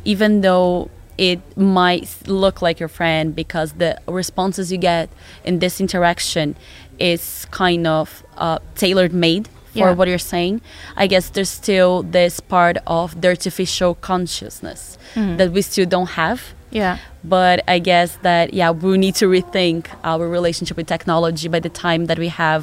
even 0.06 0.40
though 0.40 0.90
it 1.18 1.40
might 1.58 2.10
look 2.28 2.62
like 2.62 2.80
your 2.80 2.90
friend 2.90 3.36
because 3.36 3.74
the 3.74 4.00
responses 4.08 4.72
you 4.72 4.78
get 4.78 5.10
in 5.44 5.60
this 5.60 5.80
interaction 5.82 6.56
is 7.00 7.46
kind 7.52 7.86
of 7.88 8.24
uh, 8.38 8.60
tailor 8.76 9.10
made 9.10 9.48
for 9.48 9.80
Yeah. 9.80 9.94
what 9.94 10.08
you're 10.08 10.28
saying 10.36 10.62
i 10.96 11.06
guess 11.08 11.30
there's 11.30 11.50
still 11.64 12.04
this 12.04 12.40
part 12.40 12.78
of 12.88 13.20
the 13.22 13.28
artificial 13.30 13.96
consciousness 13.96 14.98
that 15.16 15.52
we 15.52 15.62
still 15.62 15.86
don't 15.96 16.12
have 16.24 16.40
Yeah. 16.72 16.98
but 17.24 17.58
I 17.76 17.80
guess 17.80 18.10
that 18.28 18.54
yeah, 18.54 18.72
we 18.72 18.98
need 18.98 19.16
to 19.22 19.26
rethink 19.38 19.88
our 20.04 20.28
relationship 20.38 20.76
with 20.78 20.88
technology 20.96 21.48
by 21.56 21.62
the 21.68 21.70
time 21.86 22.02
that 22.10 22.20
we 22.20 22.28
have 22.44 22.62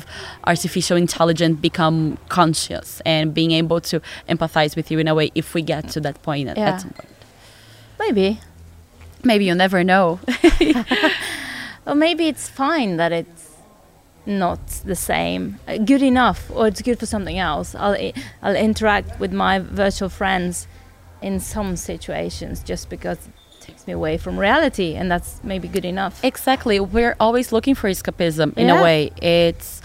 artificial 0.53 0.97
intelligence 1.07 1.57
become 1.69 1.99
conscious 2.29 3.01
and 3.07 3.33
being 3.39 3.53
able 3.63 3.81
to 3.91 3.97
empathize 4.29 4.73
with 4.77 4.87
you 4.91 4.99
in 5.03 5.09
a 5.09 5.15
way 5.19 5.27
if 5.35 5.55
we 5.57 5.63
get 5.63 5.83
to 5.95 6.01
that 6.07 6.17
point 6.23 6.49
at, 6.51 6.57
Yeah. 6.57 6.71
at 6.75 6.81
some 6.83 6.91
point. 6.99 7.09
Maybe. 7.99 8.41
Maybe 9.23 9.45
you 9.47 9.55
never 9.55 9.83
know. 9.85 10.21
Or 11.87 11.95
maybe 11.95 12.29
it's 12.29 12.49
fine 12.49 12.97
that 12.97 13.13
it's 13.13 13.51
not 14.25 14.67
the 14.87 14.97
same. 14.97 15.59
Uh, 15.69 15.77
Good 15.77 16.03
enough, 16.03 16.51
or 16.51 16.67
it's 16.67 16.81
good 16.81 16.99
for 16.99 17.05
something 17.05 17.39
else. 17.39 17.75
I'll 17.75 17.95
I'll 18.43 18.57
interact 18.57 19.21
with 19.21 19.35
my 19.35 19.59
virtual 19.59 20.09
friends 20.09 20.67
in 21.21 21.41
some 21.41 21.77
situations 21.77 22.63
just 22.63 22.89
because 22.89 23.19
it 23.19 23.61
takes 23.61 23.87
me 23.87 23.93
away 23.93 24.17
from 24.17 24.39
reality, 24.39 24.95
and 24.95 25.11
that's 25.11 25.41
maybe 25.45 25.69
good 25.69 25.85
enough. 25.85 26.25
exactly. 26.25 26.81
We're 26.81 27.17
always 27.21 27.53
looking 27.53 27.75
for 27.75 27.91
escapism 27.91 28.57
in 28.57 28.69
Yeah. 28.69 28.81
a 28.81 28.83
way. 28.83 29.13
It's 29.21 29.83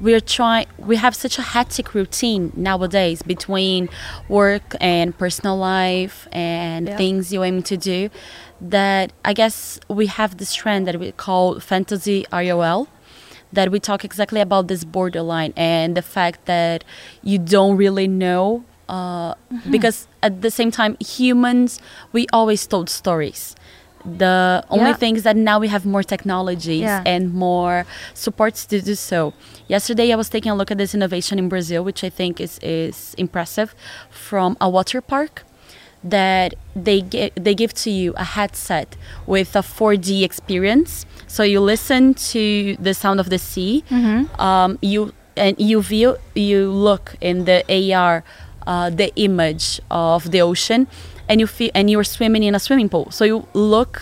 we're 0.00 0.20
trying 0.20 0.66
we 0.78 0.96
have 0.96 1.14
such 1.14 1.38
a 1.38 1.42
hectic 1.42 1.94
routine 1.94 2.52
nowadays 2.56 3.22
between 3.22 3.88
work 4.28 4.74
and 4.80 5.16
personal 5.18 5.56
life 5.56 6.26
and 6.32 6.88
Yeah. 6.88 6.96
things 6.96 7.32
you 7.32 7.42
aim 7.44 7.62
to 7.64 7.76
do 7.76 8.08
that 8.60 9.12
I 9.24 9.32
guess 9.32 9.78
we 9.88 10.06
have 10.06 10.36
this 10.38 10.52
trend 10.54 10.86
that 10.86 10.98
we 10.98 11.12
call 11.12 11.60
fantasy 11.60 12.26
ROL 12.32 12.88
that 13.52 13.70
we 13.72 13.80
talk 13.80 14.04
exactly 14.04 14.40
about 14.40 14.68
this 14.68 14.84
borderline 14.84 15.52
and 15.56 15.96
the 15.96 16.02
fact 16.02 16.46
that 16.46 16.84
you 17.22 17.38
don't 17.38 17.76
really 17.76 18.08
know 18.08 18.64
uh, 18.88 19.34
Mm-hmm. 19.34 19.70
because 19.72 20.06
at 20.22 20.42
the 20.42 20.50
same 20.50 20.70
time 20.70 20.96
humans 21.00 21.80
we 22.12 22.26
always 22.32 22.66
told 22.66 22.88
stories 22.88 23.54
the 24.04 24.64
only 24.70 24.90
Yeah. 24.90 24.94
thing 24.96 25.16
is 25.16 25.22
that 25.24 25.36
now 25.36 25.58
we 25.58 25.68
have 25.68 25.84
more 25.84 26.02
technologies 26.02 26.80
Yeah. 26.82 27.02
and 27.06 27.32
more 27.34 27.84
supports 28.14 28.64
to 28.66 28.80
do 28.80 28.94
so 28.94 29.32
yesterday 29.68 30.10
i 30.12 30.16
was 30.16 30.28
taking 30.30 30.50
a 30.50 30.54
look 30.54 30.70
at 30.70 30.78
this 30.78 30.94
innovation 30.94 31.38
in 31.38 31.48
brazil 31.48 31.84
which 31.84 32.02
i 32.02 32.08
think 32.08 32.40
is, 32.40 32.58
is 32.62 33.14
impressive 33.18 33.74
from 34.10 34.56
a 34.60 34.68
water 34.70 35.00
park 35.00 35.44
that 36.02 36.54
they 36.74 37.02
give, 37.02 37.30
they 37.34 37.54
give 37.54 37.74
to 37.74 37.90
you 37.90 38.14
a 38.16 38.24
headset 38.24 38.96
with 39.26 39.54
a 39.54 39.58
4D 39.60 40.22
experience. 40.22 41.04
So 41.26 41.42
you 41.42 41.60
listen 41.60 42.14
to 42.32 42.74
the 42.80 42.94
sound 42.94 43.20
of 43.20 43.28
the 43.28 43.36
sea. 43.38 43.84
Um, 44.38 44.78
you 44.80 45.12
and 45.36 45.60
you 45.60 45.82
view 45.82 46.16
you 46.34 46.70
look 46.70 47.16
in 47.20 47.44
the 47.44 47.58
AR 47.94 48.24
uh, 48.66 48.88
the 48.88 49.12
image 49.16 49.78
of 49.90 50.30
the 50.30 50.40
ocean, 50.40 50.86
and 51.30 51.36
you 51.40 51.46
feel 51.56 51.70
and 51.78 51.84
you're 51.92 52.08
swimming 52.16 52.42
in 52.48 52.54
a 52.54 52.58
swimming 52.66 52.88
pool. 52.94 53.06
So 53.10 53.22
you 53.24 53.36
look. 53.54 53.94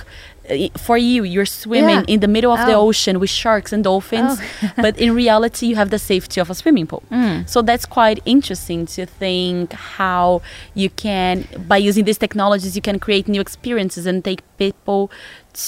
uh, 0.50 0.68
For 0.88 0.96
you, 0.96 1.20
you're 1.34 1.50
swimming 1.62 2.00
Yeah. 2.00 2.12
in 2.14 2.18
the 2.24 2.30
middle 2.36 2.52
of 2.56 2.60
the 2.70 2.72
Oh. 2.80 2.88
ocean 2.88 3.14
with 3.22 3.28
sharks 3.42 3.70
and 3.74 3.82
dolphins, 3.84 4.34
Oh. 4.40 4.70
but 4.84 4.94
in 5.04 5.10
reality, 5.22 5.64
you 5.70 5.76
have 5.82 5.90
the 5.96 5.98
safety 6.12 6.38
of 6.40 6.48
a 6.48 6.54
swimming 6.60 6.86
pool. 6.90 7.02
Mm. 7.12 7.36
So 7.52 7.58
that's 7.70 7.84
quite 7.98 8.18
interesting 8.24 8.80
to 8.96 9.02
think 9.22 9.64
how 10.00 10.40
you 10.82 10.88
can, 11.04 11.34
by 11.72 11.76
using 11.88 12.04
these 12.08 12.20
technologies, 12.26 12.72
you 12.78 12.84
can 12.88 12.98
create 13.06 13.24
new 13.34 13.42
experiences 13.46 14.06
and 14.10 14.16
take 14.30 14.40
people 14.64 15.00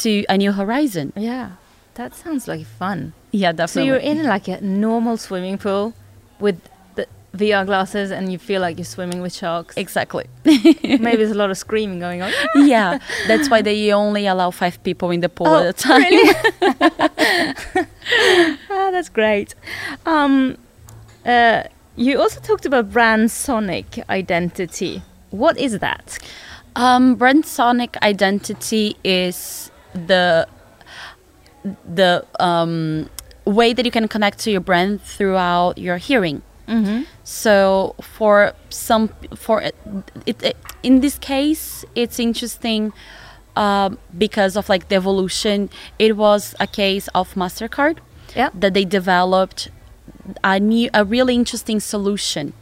to 0.02 0.12
a 0.32 0.36
new 0.42 0.52
horizon. 0.60 1.06
Yeah, 1.14 1.46
that 1.98 2.10
sounds 2.22 2.48
like 2.52 2.64
fun. 2.82 2.98
Yeah, 3.42 3.52
definitely 3.52 3.82
So 3.82 3.86
you're 3.88 4.04
in 4.12 4.18
like 4.34 4.46
a 4.48 4.58
normal 4.86 5.16
swimming 5.26 5.58
pool 5.64 5.92
with 6.44 6.56
the 6.64 6.70
VR 7.36 7.64
glasses, 7.64 8.10
and 8.10 8.32
you 8.32 8.38
feel 8.38 8.60
like 8.60 8.76
you're 8.78 8.84
swimming 8.84 9.20
with 9.22 9.32
sharks. 9.34 9.76
exactly. 9.76 10.26
Maybe 10.44 11.16
there's 11.16 11.30
a 11.30 11.34
lot 11.34 11.50
of 11.50 11.58
screaming 11.58 12.00
going 12.00 12.22
on. 12.22 12.32
yeah, 12.66 12.98
that's 13.28 13.48
why 13.48 13.62
they 13.62 13.92
only 13.92 14.26
allow 14.26 14.50
five 14.50 14.82
people 14.82 15.10
in 15.10 15.20
the 15.20 15.28
pool 15.28 15.46
Oh, 15.46 15.58
at 15.62 15.66
a 15.68 15.72
time. 15.72 16.02
really? 16.02 16.34
ah, 18.70 18.90
that's 18.90 19.08
great. 19.08 19.54
Um, 20.06 20.56
uh, 21.24 21.64
you 21.96 22.20
also 22.20 22.40
talked 22.40 22.66
about 22.66 22.90
brand 22.90 23.30
sonic 23.30 24.00
identity. 24.08 25.02
What 25.30 25.56
is 25.58 25.78
that? 25.78 26.18
Um, 26.76 27.14
brand 27.14 27.46
sonic 27.46 27.96
identity 28.02 28.96
is 29.04 29.70
the 29.92 30.46
the 31.84 32.24
um, 32.38 33.10
way 33.44 33.72
that 33.72 33.84
you 33.84 33.90
can 33.90 34.08
connect 34.08 34.38
to 34.40 34.50
your 34.50 34.60
brand 34.62 35.02
throughout 35.02 35.78
your 35.78 35.98
hearing. 35.98 36.42
Mm-hmm. 36.70 37.02
So 37.24 37.94
for 38.00 38.52
some, 38.70 39.08
for 39.34 39.60
it, 39.60 39.74
it, 40.26 40.42
it- 40.42 40.56
in 40.82 41.00
this 41.00 41.18
case, 41.18 41.84
it's 41.94 42.18
interesting 42.18 42.92
um, 43.56 43.98
because 44.16 44.56
of 44.56 44.68
like 44.70 44.88
the 44.88 44.94
evolution. 44.96 45.68
It 45.98 46.16
was 46.16 46.54
a 46.58 46.66
case 46.66 47.08
of 47.14 47.34
Mastercard 47.34 47.98
Yeah. 48.34 48.48
that 48.54 48.72
they 48.72 48.84
developed 48.86 49.68
a 50.42 50.58
new, 50.58 50.88
a 50.94 51.04
really 51.04 51.34
interesting 51.34 51.80
solution 51.80 52.52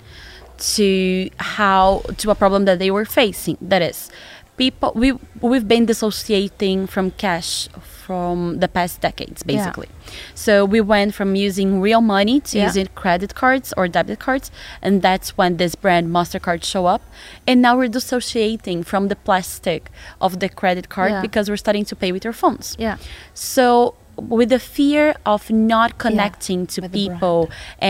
to 0.74 1.30
how 1.38 2.02
to 2.16 2.30
a 2.30 2.34
problem 2.34 2.64
that 2.64 2.78
they 2.80 2.90
were 2.90 3.04
facing. 3.04 3.56
That 3.60 3.82
is, 3.82 4.10
people 4.56 4.92
we 4.96 5.12
we've 5.40 5.68
been 5.68 5.86
dissociating 5.86 6.86
from 6.88 7.12
cash 7.12 7.68
from 8.08 8.60
the 8.62 8.68
past 8.76 8.94
decades, 9.08 9.38
Yeah. 9.44 9.52
basically. 9.52 9.88
So 10.34 10.52
we 10.74 10.80
went 10.94 11.10
from 11.18 11.30
using 11.48 11.68
real 11.88 12.00
money 12.16 12.36
to 12.48 12.54
Yeah. 12.56 12.66
using 12.68 12.88
credit 13.02 13.30
cards 13.42 13.68
or 13.76 13.84
debit 13.96 14.18
cards, 14.26 14.46
and 14.84 14.92
that's 15.06 15.28
when 15.38 15.50
this 15.62 15.74
brand 15.84 16.04
Mastercard 16.16 16.60
show 16.72 16.84
up. 16.94 17.02
And 17.48 17.56
now 17.66 17.72
we're 17.78 17.92
dissociating 17.98 18.78
from 18.90 19.02
the 19.12 19.16
plastic 19.28 19.82
of 20.26 20.30
the 20.42 20.48
credit 20.60 20.86
card 20.88 21.10
Yeah. 21.12 21.20
because 21.26 21.44
we're 21.50 21.62
starting 21.66 21.84
to 21.90 21.94
pay 22.02 22.10
with 22.16 22.24
our 22.28 22.36
phones. 22.42 22.66
Yeah. 22.86 22.96
So, 23.34 23.94
with 24.16 24.48
the 24.56 24.62
fear 24.76 25.04
of 25.34 25.42
not 25.50 25.90
connecting 26.04 26.60
to 26.74 26.78
people 27.00 27.38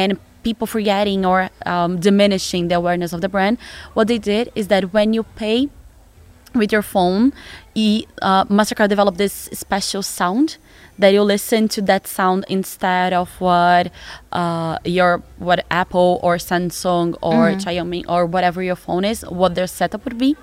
and 0.00 0.10
people 0.48 0.66
forgetting 0.66 1.20
or 1.30 1.38
um, 1.74 1.92
diminishing 2.08 2.62
the 2.70 2.76
awareness 2.82 3.12
of 3.16 3.20
the 3.24 3.28
brand, 3.36 3.54
what 3.96 4.06
they 4.10 4.18
did 4.18 4.44
is 4.60 4.66
that 4.72 4.82
when 4.96 5.08
you 5.16 5.22
pay 5.44 5.68
with 6.54 6.72
your 6.72 6.82
phone, 6.82 7.32
e, 7.74 8.06
uh, 8.22 8.44
Mastercard 8.44 8.88
developed 8.88 9.18
this 9.18 9.48
special 9.52 10.02
sound 10.02 10.58
that 10.98 11.12
you 11.12 11.22
listen 11.22 11.68
to 11.68 11.82
that 11.82 12.06
sound 12.06 12.44
instead 12.48 13.12
of 13.12 13.40
what 13.40 13.90
uh, 14.32 14.78
your 14.84 15.22
what 15.38 15.64
Apple 15.70 16.18
or 16.22 16.36
Samsung 16.36 17.16
or 17.22 17.52
Xiaomi 17.52 18.04
or 18.08 18.26
whatever 18.26 18.62
your 18.62 18.76
phone 18.76 19.04
is, 19.04 19.22
what 19.22 19.54
their 19.54 19.66
setup 19.66 20.04
would 20.04 20.18
be. 20.18 20.36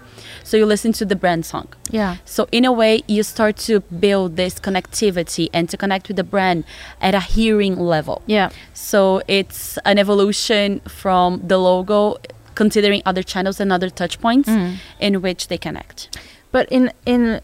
So 0.43 0.57
you 0.57 0.65
listen 0.65 0.93
to 0.93 1.05
the 1.05 1.15
brand 1.15 1.45
song. 1.45 1.67
Yeah. 1.89 2.17
So 2.23 2.47
in 2.51 2.63
a 2.65 2.71
way, 2.71 3.03
you 3.07 3.23
start 3.23 3.57
to 3.57 3.81
build 3.81 4.37
this 4.37 4.59
connectivity 4.59 5.49
and 5.53 5.69
to 5.69 5.77
connect 5.77 6.07
with 6.07 6.17
the 6.17 6.23
brand 6.23 6.63
at 7.01 7.13
a 7.13 7.19
hearing 7.19 7.77
level. 7.77 8.21
Yeah. 8.25 8.49
So 8.73 9.21
it's 9.27 9.77
an 9.85 9.97
evolution 9.97 10.79
from 10.87 11.41
the 11.45 11.57
logo, 11.57 12.17
considering 12.55 13.01
other 13.05 13.23
channels 13.23 13.59
and 13.59 13.71
other 13.71 13.89
touch 13.89 14.19
points 14.21 14.49
Mm. 14.49 14.75
in 14.99 15.21
which 15.21 15.47
they 15.49 15.57
connect. 15.57 16.17
But 16.51 16.67
in 16.71 16.91
in 17.05 17.41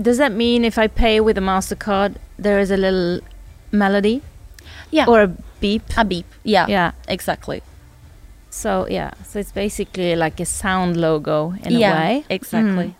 does 0.00 0.18
that 0.18 0.32
mean 0.32 0.64
if 0.64 0.78
I 0.78 0.86
pay 0.88 1.20
with 1.20 1.38
a 1.38 1.40
Mastercard, 1.40 2.14
there 2.38 2.58
is 2.58 2.70
a 2.70 2.76
little 2.76 3.20
melody 3.70 4.20
Yeah. 4.90 5.06
or 5.08 5.22
a 5.22 5.28
beep? 5.60 5.82
a 5.96 6.04
beep. 6.04 6.26
Yeah. 6.44 6.66
Yeah. 6.68 6.90
Exactly. 7.08 7.62
So 8.50 8.86
yeah. 8.90 9.10
So 9.28 9.38
it's 9.38 9.52
basically 9.52 10.16
like 10.16 10.40
a 10.40 10.44
sound 10.46 10.96
logo 10.96 11.54
in 11.64 11.72
yeah. 11.72 11.92
a 11.92 11.94
way. 12.00 12.24
Exactly. 12.28 12.84
Mm. 12.88 12.94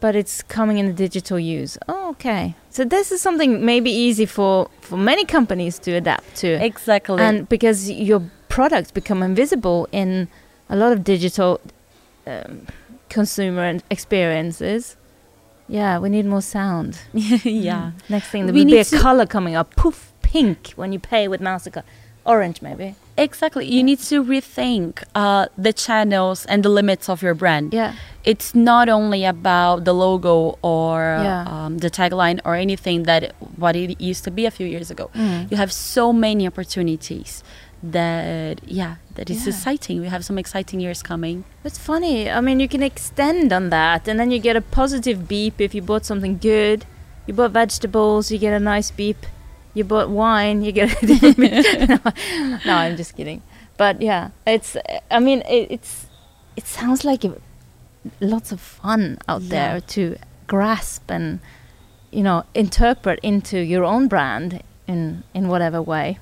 But 0.00 0.14
it's 0.14 0.42
coming 0.42 0.78
in 0.78 0.86
the 0.86 0.92
digital 0.92 1.38
use. 1.38 1.78
Oh, 1.88 2.10
okay. 2.10 2.54
So 2.70 2.84
this 2.84 3.10
is 3.12 3.20
something 3.22 3.64
maybe 3.64 3.90
easy 3.90 4.26
for 4.26 4.68
for 4.80 4.96
many 4.98 5.24
companies 5.24 5.78
to 5.80 5.92
adapt 5.92 6.36
to. 6.42 6.48
Exactly. 6.64 7.22
and 7.22 7.48
because 7.48 7.90
your 7.90 8.22
products 8.48 8.90
become 8.92 9.22
invisible 9.24 9.88
in 9.92 10.28
a 10.68 10.76
lot 10.76 10.92
of 10.92 11.04
digital 11.04 11.60
um, 12.26 12.66
consumer 13.08 13.78
experiences. 13.90 14.96
Yeah, 15.68 15.98
we 15.98 16.08
need 16.08 16.26
more 16.26 16.42
sound. 16.42 16.98
yeah. 17.12 17.92
Next 18.08 18.28
thing, 18.28 18.46
there 18.46 18.54
We 18.54 18.60
will 18.60 18.66
be 18.66 18.72
need 18.76 18.92
a 18.92 18.98
color 18.98 19.26
coming 19.26 19.56
up. 19.56 19.74
Poof, 19.76 20.12
pink 20.22 20.72
when 20.76 20.92
you 20.92 20.98
pay 20.98 21.28
with 21.28 21.40
Mastercard. 21.40 21.82
Orange, 22.24 22.60
maybe. 22.60 22.96
Exactly. 23.16 23.66
You 23.66 23.82
need 23.84 24.00
to 24.00 24.22
rethink 24.24 25.02
uh, 25.14 25.46
the 25.56 25.72
channels 25.72 26.44
and 26.46 26.62
the 26.64 26.68
limits 26.68 27.08
of 27.08 27.22
your 27.22 27.34
brand. 27.34 27.72
Yeah. 27.72 27.94
It's 28.24 28.52
not 28.54 28.88
only 28.88 29.24
about 29.24 29.84
the 29.84 29.92
logo 29.92 30.58
or 30.60 31.20
Yeah. 31.22 31.44
um, 31.46 31.78
the 31.78 31.88
tagline 31.88 32.40
or 32.44 32.56
anything 32.56 33.04
that 33.04 33.32
what 33.56 33.76
it 33.76 34.00
used 34.00 34.24
to 34.24 34.30
be 34.32 34.44
a 34.44 34.50
few 34.50 34.66
years 34.66 34.90
ago. 34.90 35.10
Mm. 35.14 35.50
You 35.52 35.56
have 35.56 35.72
so 35.72 36.12
many 36.12 36.46
opportunities 36.48 37.44
that 37.92 38.60
yeah, 38.66 38.96
that 39.14 39.30
is 39.30 39.46
Yeah. 39.46 39.52
exciting. 39.52 40.00
We 40.00 40.08
have 40.08 40.24
some 40.24 40.38
exciting 40.38 40.80
years 40.80 41.02
coming. 41.02 41.44
It's 41.64 41.78
funny. 41.78 42.30
I 42.30 42.40
mean, 42.40 42.60
you 42.60 42.68
can 42.68 42.82
extend 42.82 43.52
on 43.52 43.70
that, 43.70 44.08
and 44.08 44.18
then 44.20 44.30
you 44.30 44.38
get 44.38 44.56
a 44.56 44.60
positive 44.60 45.26
beep 45.28 45.60
if 45.60 45.74
you 45.74 45.82
bought 45.82 46.04
something 46.04 46.38
good. 46.38 46.84
You 47.26 47.34
bought 47.34 47.50
vegetables, 47.52 48.30
you 48.30 48.38
get 48.38 48.52
a 48.52 48.60
nice 48.60 48.90
beep. 48.90 49.26
You 49.74 49.84
bought 49.84 50.08
wine, 50.08 50.62
you 50.62 50.72
get 50.72 50.90
a 51.02 51.06
beep. 51.06 51.38
no, 51.88 51.98
no, 52.64 52.74
I'm 52.74 52.96
just 52.96 53.16
kidding. 53.16 53.42
But 53.76 54.00
yeah, 54.00 54.30
it's. 54.46 54.76
I 55.10 55.20
mean, 55.20 55.42
it, 55.48 55.66
it's. 55.70 56.06
It 56.56 56.66
sounds 56.66 57.04
like 57.04 57.24
a, 57.24 57.36
lots 58.20 58.52
of 58.52 58.60
fun 58.60 59.18
out 59.28 59.42
Yeah. 59.42 59.48
there 59.72 59.80
to 59.80 60.16
grasp 60.46 61.10
and, 61.10 61.40
you 62.10 62.22
know, 62.22 62.44
interpret 62.54 63.18
into 63.22 63.58
your 63.58 63.84
own 63.84 64.08
brand 64.08 64.62
in 64.88 65.24
in 65.34 65.48
whatever 65.48 65.82
way. 65.82 66.18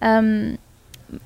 Um, 0.00 0.58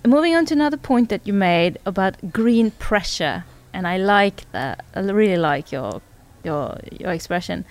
moving 0.07 0.35
on 0.35 0.47
to 0.47 0.55
another 0.55 0.77
point 0.77 1.09
that 1.09 1.27
you 1.27 1.33
made 1.33 1.79
about 1.87 2.33
green 2.33 2.71
pressure, 2.73 3.45
and 3.73 3.87
I 3.87 3.97
like 3.99 4.51
that. 4.53 4.85
I 4.95 5.01
really 5.01 5.37
like 5.37 5.73
your 5.73 6.01
your 6.45 6.79
your 6.99 7.13
expression. 7.13 7.65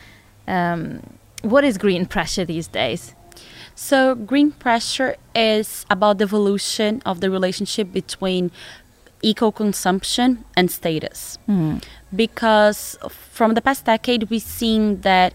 Um, 0.47 1.01
what 1.41 1.63
is 1.63 1.77
green 1.77 2.05
pressure 2.05 2.45
these 2.45 2.67
days? 2.67 3.13
So 3.75 4.15
green 4.15 4.51
pressure 4.51 5.15
is 5.35 5.85
about 5.89 6.17
the 6.17 6.23
evolution 6.23 7.01
of 7.05 7.19
the 7.21 7.29
relationship 7.29 7.91
between 7.93 8.51
eco 9.21 9.51
consumption 9.51 10.45
and 10.55 10.69
status. 10.71 11.37
because 12.15 12.97
from 13.09 13.53
the 13.55 13.61
past 13.61 13.85
decade 13.85 14.29
we've 14.29 14.41
seen 14.41 15.01
that 15.01 15.33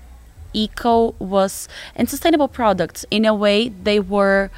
eco 0.55 1.15
was 1.19 1.69
and 1.97 2.09
sustainable 2.09 2.49
products 2.49 3.05
in 3.11 3.25
a 3.25 3.35
way 3.35 3.69
they 3.69 3.99
were 4.01 4.51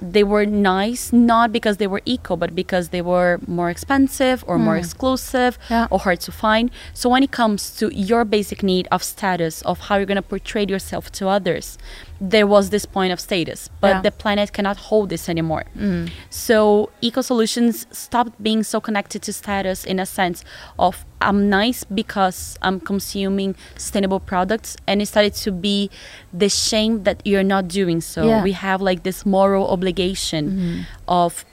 they 0.00 0.24
were 0.24 0.46
nice 0.46 1.12
not 1.12 1.52
because 1.52 1.76
they 1.76 1.86
were 1.86 2.00
eco 2.04 2.36
but 2.36 2.54
because 2.54 2.88
they 2.88 3.02
were 3.02 3.38
more 3.46 3.68
expensive 3.70 4.42
or 4.46 4.58
more 4.58 4.76
Mm. 4.76 4.78
exclusive 4.84 5.58
Yeah. 5.70 5.86
or 5.90 5.98
hard 5.98 6.20
to 6.20 6.32
find 6.32 6.70
so 6.94 7.08
when 7.10 7.22
it 7.22 7.30
comes 7.30 7.60
to 7.78 7.84
your 7.94 8.24
basic 8.24 8.62
need 8.62 8.88
of 8.90 9.02
status 9.02 9.60
of 9.62 9.76
how 9.86 9.96
you're 9.96 10.06
going 10.06 10.16
to 10.24 10.30
portray 10.34 10.64
yourself 10.74 11.04
to 11.18 11.28
others 11.28 11.76
there 12.20 12.46
was 12.48 12.70
this 12.70 12.84
point 12.84 13.12
of 13.12 13.20
status 13.20 13.70
but 13.80 13.88
Yeah. 13.88 14.00
the 14.02 14.10
planet 14.10 14.52
cannot 14.52 14.76
hold 14.88 15.08
this 15.08 15.28
anymore 15.28 15.64
Mm. 15.78 16.10
so 16.30 16.90
eco 17.00 17.20
solutions 17.22 17.86
stopped 17.92 18.42
being 18.42 18.62
so 18.64 18.80
connected 18.80 19.22
to 19.22 19.32
status 19.32 19.84
in 19.84 20.00
a 20.00 20.06
sense 20.06 20.42
of 20.78 21.04
I'm 21.20 21.48
nice 21.48 21.84
because 21.84 22.58
I'm 22.62 22.78
consuming 22.80 23.54
sustainable 23.76 24.20
products 24.20 24.76
and 24.86 25.00
it 25.02 25.06
started 25.06 25.34
to 25.34 25.50
be 25.52 25.90
the 26.32 26.48
shame 26.48 27.02
that 27.04 27.22
you're 27.24 27.42
not 27.56 27.66
doing 27.68 28.00
so. 28.00 28.26
Yeah. 28.28 28.42
We 28.44 28.52
have 28.52 28.80
like 28.80 29.02
this 29.02 29.26
moral 29.26 29.66
obligation 29.68 30.44
Mhm. 30.50 30.86
of 31.08 31.44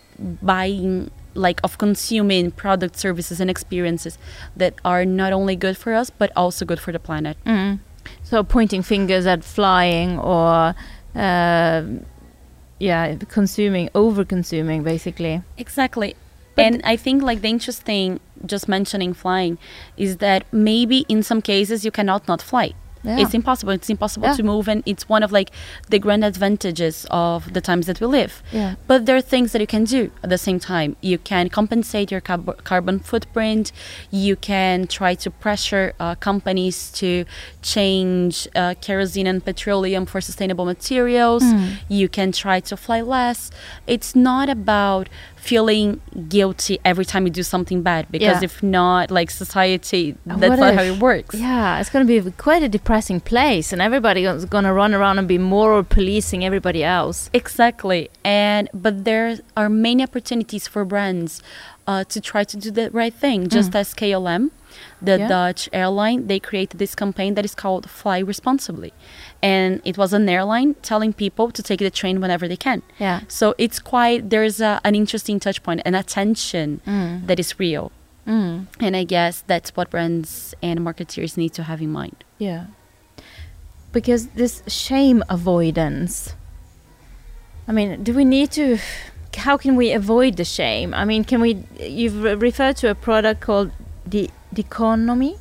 buying 0.41 1.09
like 1.37 1.59
of 1.63 1.77
consuming 1.77 2.49
products, 2.51 3.01
services 3.01 3.41
and 3.41 3.49
experiences 3.49 4.17
that 4.55 4.73
are 4.85 5.03
not 5.03 5.33
only 5.33 5.55
good 5.57 5.75
for 5.77 5.93
us 5.93 6.09
but 6.09 6.31
also 6.35 6.63
good 6.65 6.79
for 6.79 6.91
the 6.93 6.99
planet. 6.99 7.35
Mm. 7.45 7.79
So 8.25 8.43
pointing 8.43 8.81
fingers 8.81 9.25
at 9.27 9.43
flying 9.43 10.19
or, 10.19 10.75
uh, 11.15 11.83
yeah, 12.79 13.15
consuming, 13.29 13.89
over 13.93 14.25
consuming, 14.25 14.83
basically. 14.83 15.43
Exactly. 15.57 16.15
But 16.55 16.65
and 16.65 16.81
I 16.83 16.95
think 16.97 17.21
like 17.21 17.41
the 17.41 17.49
interesting 17.49 18.19
just 18.45 18.67
mentioning 18.67 19.13
flying 19.13 19.57
is 19.95 20.17
that 20.17 20.45
maybe 20.51 21.05
in 21.07 21.21
some 21.21 21.41
cases 21.41 21.85
you 21.85 21.91
cannot 21.91 22.27
not 22.27 22.41
fly. 22.41 22.73
Yeah. 23.05 23.19
It's 23.21 23.33
impossible. 23.33 23.73
It's 23.73 23.89
impossible 23.89 24.27
Yeah. 24.27 24.35
to 24.35 24.43
move 24.43 24.67
and 24.67 24.81
it's 24.85 25.07
one 25.09 25.23
of 25.23 25.31
like 25.31 25.49
the 25.89 25.99
grand 25.99 26.23
advantages 26.23 27.05
of 27.11 27.53
the 27.53 27.61
times 27.61 27.85
that 27.87 27.99
we 28.01 28.07
live. 28.07 28.41
yeah. 28.51 28.75
But 28.87 29.05
there 29.05 29.15
are 29.15 29.21
things 29.21 29.51
that 29.53 29.61
you 29.61 29.67
can 29.67 29.83
do 29.85 30.01
at 30.23 30.29
the 30.29 30.37
same 30.37 30.59
time. 30.59 30.95
You 31.01 31.17
can 31.17 31.49
compensate 31.49 32.07
your 32.11 32.21
carb- 32.21 32.63
carbon 32.63 32.99
footprint. 32.99 33.71
You 34.11 34.35
can 34.35 34.87
try 34.87 35.13
to 35.23 35.29
pressure 35.31 35.93
uh, 35.99 36.15
companies 36.15 36.91
to 37.01 37.25
change 37.61 38.47
uh, 38.55 38.73
kerosene 38.81 39.27
and 39.27 39.43
petroleum 39.43 40.05
for 40.05 40.21
sustainable 40.21 40.65
materials. 40.65 41.43
Mm. 41.43 41.77
You 41.89 42.07
can 42.09 42.31
try 42.31 42.59
to 42.69 42.75
fly 42.77 43.01
less. 43.01 43.51
It's 43.87 44.15
not 44.15 44.49
about 44.49 45.09
feeling 45.49 45.87
guilty 46.37 46.75
every 46.91 47.05
time 47.11 47.21
you 47.27 47.31
do 47.41 47.43
something 47.53 47.79
bad 47.89 48.03
because 48.15 48.39
Yeah. 48.41 48.49
if 48.49 48.55
not, 48.63 49.11
like 49.19 49.29
society, 49.29 50.03
that's 50.25 50.49
what 50.49 50.59
not 50.59 50.73
if- 50.73 50.79
how 50.79 50.85
it 50.93 50.99
works. 51.09 51.35
Yeah, 51.35 51.79
it's 51.79 51.91
going 51.93 52.03
to 52.05 52.09
be 52.13 52.31
quite 52.47 52.63
a 52.69 52.71
depressing 52.77 53.19
place, 53.31 53.67
and 53.73 53.79
everybody 53.89 54.21
is 54.25 54.45
going 54.45 54.63
to 54.69 54.73
run 54.73 54.91
around 54.97 55.15
and 55.19 55.27
be 55.27 55.37
moral 55.37 55.83
policing 55.83 56.43
everybody 56.49 56.83
else. 56.83 57.29
Exactly. 57.41 58.01
And 58.23 58.63
but 58.85 58.93
there 59.09 59.27
are 59.59 59.69
many 59.69 60.01
opportunities 60.09 60.63
for 60.73 60.81
brands 60.93 61.31
uh, 61.87 62.03
to 62.05 62.19
try 62.21 62.43
to 62.43 62.57
do 62.57 62.71
the 62.71 62.89
right 62.91 63.13
thing. 63.13 63.47
Just 63.47 63.71
Mm. 63.71 63.79
as 63.81 63.93
KLM, 63.93 64.49
the 65.01 65.17
Yeah. 65.19 65.27
Dutch 65.27 65.69
airline, 65.71 66.27
they 66.27 66.39
created 66.39 66.79
this 66.79 66.95
campaign 66.95 67.35
that 67.35 67.45
is 67.45 67.53
called 67.55 67.89
Fly 67.89 68.19
Responsibly. 68.19 68.91
And 69.41 69.81
it 69.85 69.95
was 69.97 70.11
an 70.13 70.27
airline 70.27 70.75
telling 70.81 71.13
people 71.13 71.51
to 71.51 71.61
take 71.61 71.79
the 71.79 71.91
train 71.91 72.19
whenever 72.21 72.47
they 72.47 72.57
can. 72.57 72.81
Yeah. 72.99 73.21
So 73.27 73.53
it's 73.57 73.79
quite 73.79 74.29
there's 74.31 74.59
a, 74.61 74.81
an 74.83 74.95
interesting 74.95 75.39
touch 75.39 75.61
point, 75.63 75.81
an 75.85 75.93
attention 75.95 76.81
Mm. 76.87 77.27
that 77.27 77.39
is 77.39 77.59
real. 77.59 77.91
Mm. 78.27 78.65
And 78.79 78.95
I 78.95 79.03
guess 79.03 79.43
that's 79.45 79.69
what 79.75 79.91
brands 79.91 80.55
and 80.63 80.79
marketeers 80.79 81.37
need 81.37 81.53
to 81.53 81.63
have 81.63 81.79
in 81.81 81.91
mind. 81.91 82.23
Yeah. 82.39 82.65
Because 83.91 84.27
this 84.35 84.63
shame 84.67 85.23
avoidance. 85.29 86.33
I 87.67 87.71
mean, 87.71 88.03
do 88.03 88.13
we 88.13 88.25
need 88.25 88.51
to? 88.51 88.77
How 89.37 89.57
can 89.57 89.75
we 89.75 89.91
avoid 89.91 90.37
the 90.37 90.45
shame? 90.45 90.93
I 90.93 91.05
mean, 91.05 91.23
can 91.23 91.41
we? 91.41 91.63
You've 91.79 92.21
re- 92.23 92.35
referred 92.35 92.77
to 92.77 92.89
a 92.89 92.95
product 92.95 93.41
called 93.41 93.71
the 94.05 94.29
economy. 94.57 95.37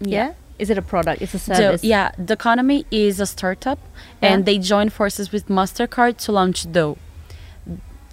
Yeah. 0.00 0.32
Is 0.58 0.68
it 0.70 0.76
a 0.76 0.82
product? 0.82 1.22
It's 1.22 1.32
a 1.34 1.38
service. 1.38 1.82
yeah, 1.82 2.10
Doconomy 2.22 2.84
is 2.90 3.18
a 3.20 3.26
startup, 3.26 3.78
Yeah. 4.22 4.34
and 4.34 4.44
they 4.44 4.58
joined 4.58 4.92
forces 4.92 5.32
with 5.32 5.48
Mastercard 5.48 6.18
to 6.24 6.32
launch 6.32 6.70
Dough. 6.70 6.98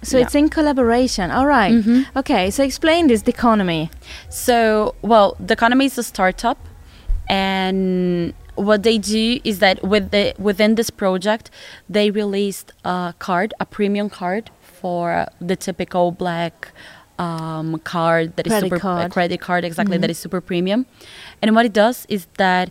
So 0.02 0.16
Yeah. 0.16 0.24
it's 0.24 0.34
in 0.34 0.48
collaboration. 0.48 1.30
All 1.30 1.46
right. 1.46 1.74
Mhm. 1.74 2.06
Okay. 2.16 2.50
So 2.50 2.62
explain 2.64 3.08
this 3.08 3.22
Doconomy. 3.22 3.90
So, 4.30 4.94
well, 5.02 5.36
Doconomy 5.44 5.86
is 5.86 5.98
a 5.98 6.02
startup, 6.02 6.56
and 7.28 8.32
what 8.54 8.82
they 8.82 8.98
do 8.98 9.40
is 9.44 9.58
that 9.58 9.82
with 9.82 10.10
the 10.10 10.34
within 10.38 10.74
this 10.76 10.90
project, 10.90 11.50
they 11.88 12.10
released 12.10 12.72
a 12.84 13.14
card, 13.18 13.52
a 13.60 13.66
premium 13.66 14.08
card 14.10 14.50
for 14.80 15.26
the 15.40 15.56
typical 15.56 16.12
black 16.12 16.72
um, 17.18 17.78
card 17.94 18.36
that 18.36 18.46
is 18.46 18.52
Credit 18.52 18.66
super 18.66 18.78
card. 18.78 19.10
credit 19.12 19.40
card 19.40 19.64
exactly 19.64 19.96
Mhm. 19.98 20.02
that 20.02 20.10
is 20.10 20.18
super 20.18 20.40
premium, 20.40 20.86
and 21.42 21.48
what 21.56 21.66
it 21.66 21.72
does 21.72 22.06
is 22.08 22.26
that 22.36 22.70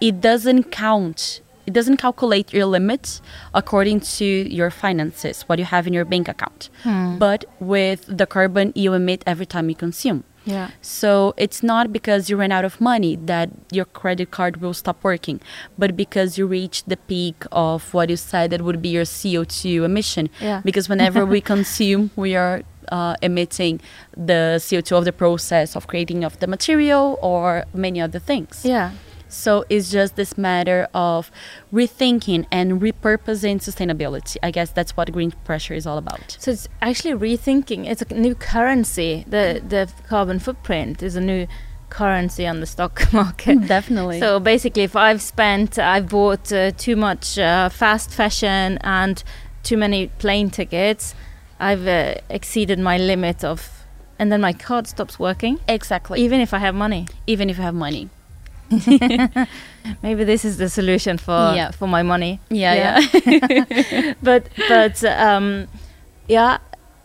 it 0.00 0.20
doesn't 0.20 0.64
count. 0.70 1.40
It 1.66 1.72
doesn't 1.78 1.96
calculate 1.98 2.52
your 2.56 2.64
limit 2.66 3.20
according 3.52 3.98
to 4.18 4.24
your 4.58 4.70
finances, 4.70 5.42
what 5.48 5.58
you 5.58 5.64
have 5.74 5.86
in 5.88 5.92
your 5.92 6.04
bank 6.12 6.26
account, 6.28 6.70
Hmm. 6.84 7.18
but 7.18 7.44
with 7.60 8.00
the 8.20 8.26
carbon 8.26 8.72
you 8.74 8.94
emit 8.94 9.20
every 9.26 9.46
time 9.54 9.68
you 9.68 9.74
consume. 9.86 10.22
Yeah. 10.46 10.70
So 10.80 11.34
it's 11.36 11.62
not 11.62 11.92
because 11.92 12.30
you 12.30 12.36
ran 12.36 12.52
out 12.52 12.64
of 12.64 12.80
money 12.80 13.16
that 13.16 13.50
your 13.70 13.84
credit 13.84 14.30
card 14.30 14.62
will 14.62 14.72
stop 14.74 15.02
working, 15.02 15.40
but 15.76 15.96
because 15.96 16.38
you 16.38 16.46
reached 16.46 16.88
the 16.88 16.96
peak 16.96 17.44
of 17.52 17.92
what 17.92 18.08
you 18.08 18.16
said 18.16 18.50
that 18.52 18.62
would 18.62 18.80
be 18.80 18.88
your 18.88 19.04
CO2 19.04 19.84
emission. 19.84 20.30
Yeah. 20.40 20.62
Because 20.64 20.88
whenever 20.88 21.26
we 21.26 21.40
consume, 21.54 22.10
we 22.16 22.36
are 22.36 22.62
uh, 22.90 23.16
emitting 23.20 23.80
the 24.16 24.58
CO2 24.58 24.98
of 24.98 25.04
the 25.04 25.12
process 25.12 25.76
of 25.76 25.88
creating 25.88 26.24
of 26.24 26.38
the 26.38 26.46
material 26.46 27.18
or 27.20 27.64
many 27.74 28.00
other 28.00 28.20
things. 28.20 28.64
Yeah. 28.64 28.92
So 29.28 29.64
it's 29.68 29.90
just 29.90 30.16
this 30.16 30.38
matter 30.38 30.88
of 30.94 31.30
rethinking 31.72 32.46
and 32.50 32.80
repurposing 32.80 33.56
sustainability. 33.60 34.36
I 34.42 34.50
guess 34.50 34.70
that's 34.70 34.96
what 34.96 35.10
green 35.12 35.32
pressure 35.44 35.74
is 35.74 35.86
all 35.86 35.98
about. 35.98 36.36
So 36.38 36.50
it's 36.52 36.68
actually 36.80 37.14
rethinking. 37.14 37.86
It's 37.88 38.02
a 38.02 38.14
new 38.14 38.34
currency. 38.34 39.24
The 39.28 39.62
the 39.66 39.90
carbon 40.08 40.38
footprint 40.38 41.02
is 41.02 41.16
a 41.16 41.20
new 41.20 41.46
currency 41.88 42.46
on 42.46 42.60
the 42.60 42.66
stock 42.66 43.02
market. 43.12 43.66
Definitely. 43.66 44.20
So 44.20 44.40
basically, 44.40 44.82
if 44.82 44.96
I've 44.96 45.22
spent, 45.22 45.78
I've 45.78 46.08
bought 46.08 46.52
uh, 46.52 46.70
too 46.72 46.96
much 46.96 47.38
uh, 47.38 47.68
fast 47.68 48.10
fashion 48.10 48.78
and 48.82 49.22
too 49.62 49.76
many 49.76 50.08
plane 50.18 50.50
tickets, 50.50 51.14
I've 51.58 51.86
uh, 51.86 52.14
exceeded 52.28 52.78
my 52.78 52.98
limit 52.98 53.42
of, 53.44 53.84
and 54.18 54.30
then 54.30 54.40
my 54.40 54.52
card 54.52 54.86
stops 54.86 55.18
working, 55.18 55.58
Exactly. 55.68 56.20
even 56.20 56.40
if 56.40 56.52
I 56.54 56.58
have 56.58 56.74
money. 56.74 57.06
Even 57.26 57.50
if 57.50 57.56
you 57.56 57.62
have 57.64 57.74
money. 57.74 58.10
Maybe 60.02 60.24
this 60.24 60.44
is 60.44 60.56
the 60.58 60.68
solution 60.68 61.18
for 61.18 61.52
Yeah. 61.54 61.70
for 61.70 61.86
my 61.88 62.02
money. 62.02 62.40
Yeah, 62.50 62.74
Yeah. 62.74 63.00
yeah. 63.26 64.14
but 64.22 64.48
but 64.68 65.04
um, 65.04 65.68
yeah, 66.28 66.58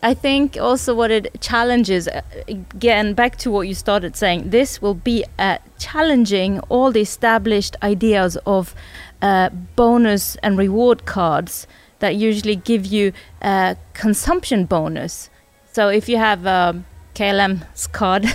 I 0.04 0.14
think 0.16 0.58
also 0.60 0.96
what 0.96 1.12
it 1.12 1.28
challenges 1.42 2.08
uh, 2.08 2.22
again 2.48 3.14
back 3.14 3.38
to 3.38 3.52
what 3.52 3.68
you 3.68 3.74
started 3.76 4.16
saying. 4.16 4.50
This 4.50 4.82
will 4.82 4.96
be 4.96 5.24
uh, 5.38 5.58
challenging 5.78 6.60
all 6.70 6.92
the 6.92 7.02
established 7.02 7.76
ideas 7.84 8.38
of 8.46 8.74
uh, 9.22 9.50
bonus 9.76 10.36
and 10.44 10.58
reward 10.58 11.06
cards 11.06 11.68
that 12.00 12.16
usually 12.16 12.56
give 12.56 12.86
you 12.86 13.12
a 13.44 13.76
consumption 13.94 14.66
bonus. 14.66 15.30
So 15.72 15.90
if 15.90 16.10
you 16.10 16.18
have 16.18 16.46
a 16.48 16.84
KLM's 17.22 17.86
card, 18.00 18.26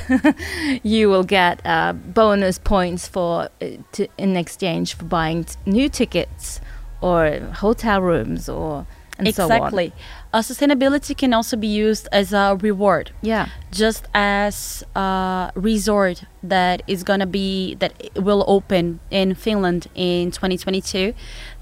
you 0.85 1.09
will 1.09 1.25
get 1.25 1.61
uh, 1.67 1.93
bonus 1.93 2.59
points 2.59 3.09
for 3.09 3.49
uh, 3.61 3.67
to, 3.93 4.07
in 4.17 4.37
exchange 4.37 4.95
for 4.95 5.05
buying 5.05 5.45
t- 5.45 5.57
new 5.67 5.89
tickets 5.89 6.61
or 7.01 7.41
hotel 7.55 8.01
rooms 8.01 8.49
or 8.49 8.87
and 9.19 9.35
so 9.35 9.45
on. 9.45 9.51
exactly. 9.51 9.93
Uh, 10.33 10.41
sustainability 10.41 11.17
can 11.17 11.33
also 11.33 11.57
be 11.57 11.67
used 11.67 12.07
as 12.13 12.33
a 12.35 12.57
reward. 12.61 13.11
Yeah. 13.23 13.49
just 13.73 14.07
as 14.15 14.85
a 14.95 15.51
resort 15.55 16.25
that 16.43 16.83
is 16.87 17.03
going 17.03 17.21
to 17.21 17.27
be 17.27 17.75
that 17.77 17.93
will 18.15 18.45
open 18.47 19.01
in 19.11 19.35
Finland 19.35 19.87
in 19.95 20.31
2022 20.31 21.13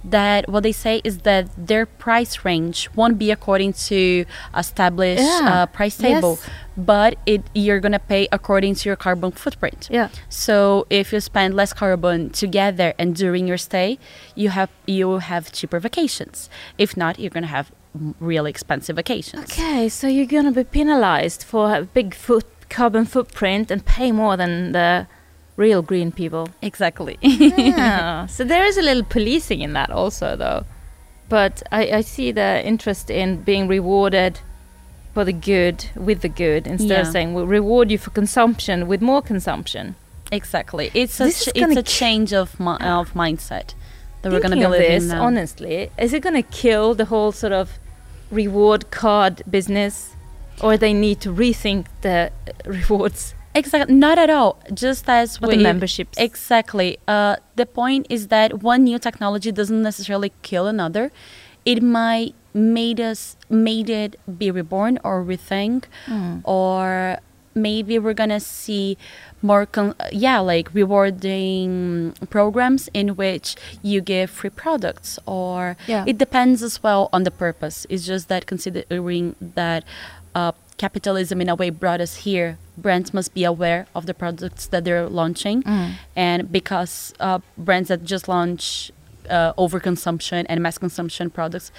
that 0.05 0.49
what 0.49 0.63
they 0.63 0.73
say 0.73 1.01
is 1.05 1.19
that 1.21 1.45
their 1.57 1.87
price 1.87 2.45
range 2.45 2.89
won't 2.95 3.19
be 3.19 3.31
according 3.31 3.73
to 3.73 4.25
established 4.57 5.23
Yeah. 5.23 5.63
uh, 5.63 5.67
price 5.67 5.97
table 5.97 6.39
Yes. 6.41 6.51
But 6.77 7.17
it 7.27 7.43
you're 7.55 7.81
going 7.81 7.93
to 7.93 7.99
pay 7.99 8.27
according 8.33 8.75
to 8.75 8.89
your 8.89 8.97
carbon 8.97 9.31
footprint 9.31 9.89
Yeah. 9.91 10.09
so 10.29 10.87
if 10.91 11.13
you 11.13 11.21
spend 11.21 11.55
less 11.55 11.73
carbon 11.73 12.31
together 12.31 12.95
and 12.99 13.15
during 13.15 13.47
your 13.47 13.59
stay 13.59 13.99
you 14.35 14.49
have 14.51 14.71
you 14.87 15.19
have 15.19 15.53
cheaper 15.53 15.79
vacations 15.79 16.51
if 16.79 16.97
not 16.97 17.19
you're 17.19 17.31
going 17.31 17.45
to 17.45 17.49
have 17.59 17.71
really 18.19 18.51
expensive 18.51 18.97
vacations 18.97 19.45
Okay, 19.53 19.89
so 19.89 20.09
you're 20.09 20.27
gonna 20.27 20.51
be 20.51 20.65
penalized 20.65 21.45
for 21.45 21.77
a 21.77 21.83
big 21.85 22.13
foot 22.13 22.45
carbon 22.69 23.05
footprint 23.05 23.71
and 23.71 23.85
pay 23.85 24.11
more 24.11 24.37
than 24.37 24.73
the 24.73 25.07
real 25.57 25.81
green 25.83 26.11
people. 26.11 26.49
exactly 26.61 27.17
yeah. 27.23 28.27
So 28.27 28.43
there 28.43 28.65
is 28.65 28.77
a 28.77 28.83
little 28.83 29.05
policing 29.05 29.61
in 29.61 29.75
that 29.75 29.91
also, 29.91 30.35
though. 30.35 30.65
But 31.29 31.63
I, 31.71 31.99
I 31.99 32.01
see 32.01 32.33
the 32.33 32.67
interest 32.67 33.09
in 33.11 33.43
being 33.43 33.69
rewarded 33.69 34.41
for 35.15 35.25
the 35.25 35.33
good 35.33 35.87
with 35.95 36.21
the 36.21 36.29
good 36.29 36.67
instead 36.67 37.01
of 37.01 37.07
saying 37.07 37.33
we'll 37.35 37.47
reward 37.47 37.91
you 37.91 37.99
for 37.99 38.11
consumption 38.11 38.87
with 38.89 39.01
more 39.01 39.23
consumption. 39.23 39.95
Exactly. 40.33 40.91
It's 40.93 41.21
a 41.21 41.31
ch- 41.31 41.53
it's 41.55 41.77
a 41.77 41.83
change 41.83 42.33
of 42.33 42.59
mi- 42.59 42.85
of 42.97 43.15
mindset 43.15 43.75
that 44.21 44.33
we're 44.33 44.41
going 44.41 44.51
to 44.51 44.57
be 44.57 44.67
living 44.67 44.91
this, 44.91 45.05
now. 45.05 45.23
honestly, 45.23 45.91
is 45.99 46.13
it 46.13 46.21
going 46.21 46.35
to 46.35 46.43
kill 46.43 46.95
the 46.95 47.05
whole 47.07 47.31
sort 47.31 47.53
of 47.53 47.79
reward 48.31 48.91
card 48.91 49.43
business, 49.49 50.15
or 50.61 50.77
they 50.77 50.93
need 50.93 51.21
to 51.21 51.33
rethink 51.33 51.87
the 52.01 52.33
uh, 52.49 52.71
rewards 52.71 53.35
exactly. 53.55 53.95
Not 53.95 54.19
at 54.19 54.31
all. 54.31 54.59
Just 54.73 55.09
as 55.09 55.41
with 55.41 55.51
the 55.51 55.59
memberships? 55.59 56.19
Exactly. 56.19 56.99
Uh, 57.07 57.37
the 57.55 57.67
point 57.67 58.07
is 58.11 58.29
that 58.29 58.63
one 58.63 58.85
new 58.85 58.99
technology 58.99 59.53
doesn't 59.53 59.83
necessarily 59.83 60.33
kill 60.43 60.67
another. 60.67 61.13
It 61.65 61.83
might 61.83 62.35
made 62.55 63.01
us 63.01 63.37
made 63.51 63.91
it 63.91 64.17
be 64.39 64.51
reborn 64.51 64.99
or 65.05 65.25
rethink, 65.25 65.85
Mm. 66.07 66.41
or 66.45 67.19
maybe 67.57 67.99
we're 67.99 68.15
gonna 68.15 68.41
see 68.41 68.97
more 69.43 69.65
con- 69.67 69.95
yeah 70.11 70.39
like 70.41 70.73
rewarding 70.75 72.13
programs 72.31 72.89
in 72.95 73.11
which 73.17 73.57
you 73.83 74.01
give 74.01 74.29
free 74.31 74.51
products 74.51 75.19
or 75.27 75.77
Yeah. 75.87 76.05
it 76.07 76.19
depends 76.19 76.63
as 76.63 76.83
well 76.83 77.09
on 77.13 77.23
the 77.25 77.31
purpose 77.31 77.87
it's 77.89 78.07
just 78.07 78.29
that 78.29 78.47
considering 78.47 79.37
that 79.41 79.85
uh, 80.35 80.53
capitalism 80.79 81.41
in 81.41 81.49
a 81.49 81.55
way 81.55 81.71
brought 81.71 82.01
us 82.01 82.17
here 82.27 82.59
brands 82.77 83.15
must 83.15 83.33
be 83.35 83.45
aware 83.45 83.87
of 83.95 84.07
the 84.07 84.15
products 84.15 84.67
that 84.67 84.85
they're 84.85 85.09
launching 85.09 85.63
Mm. 85.63 85.91
and 86.17 86.51
because 86.51 87.15
uh, 87.21 87.39
brands 87.57 87.89
that 87.89 88.03
just 88.05 88.27
launch 88.29 88.91
uh, 89.31 89.53
overconsumption 89.55 90.45
and 90.49 90.61
mass 90.63 90.77
consumption 90.77 91.31
products 91.31 91.71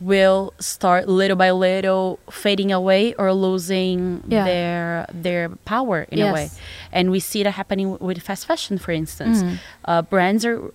will 0.00 0.54
start 0.58 1.06
little 1.08 1.36
by 1.36 1.50
little 1.50 2.18
fading 2.30 2.72
away 2.72 3.12
or 3.18 3.32
losing 3.34 4.22
Yeah. 4.26 4.44
their 4.44 5.06
their 5.12 5.48
power 5.66 6.06
in 6.10 6.20
a 6.20 6.32
way 6.32 6.48
and 6.90 7.10
we 7.10 7.20
see 7.20 7.42
that 7.42 7.52
happening 7.52 7.98
with 8.00 8.18
fast 8.22 8.46
fashion 8.46 8.78
for 8.78 8.92
instance 8.92 9.42
Mm. 9.42 9.58
uh, 9.84 10.02
brands 10.02 10.42
are 10.46 10.72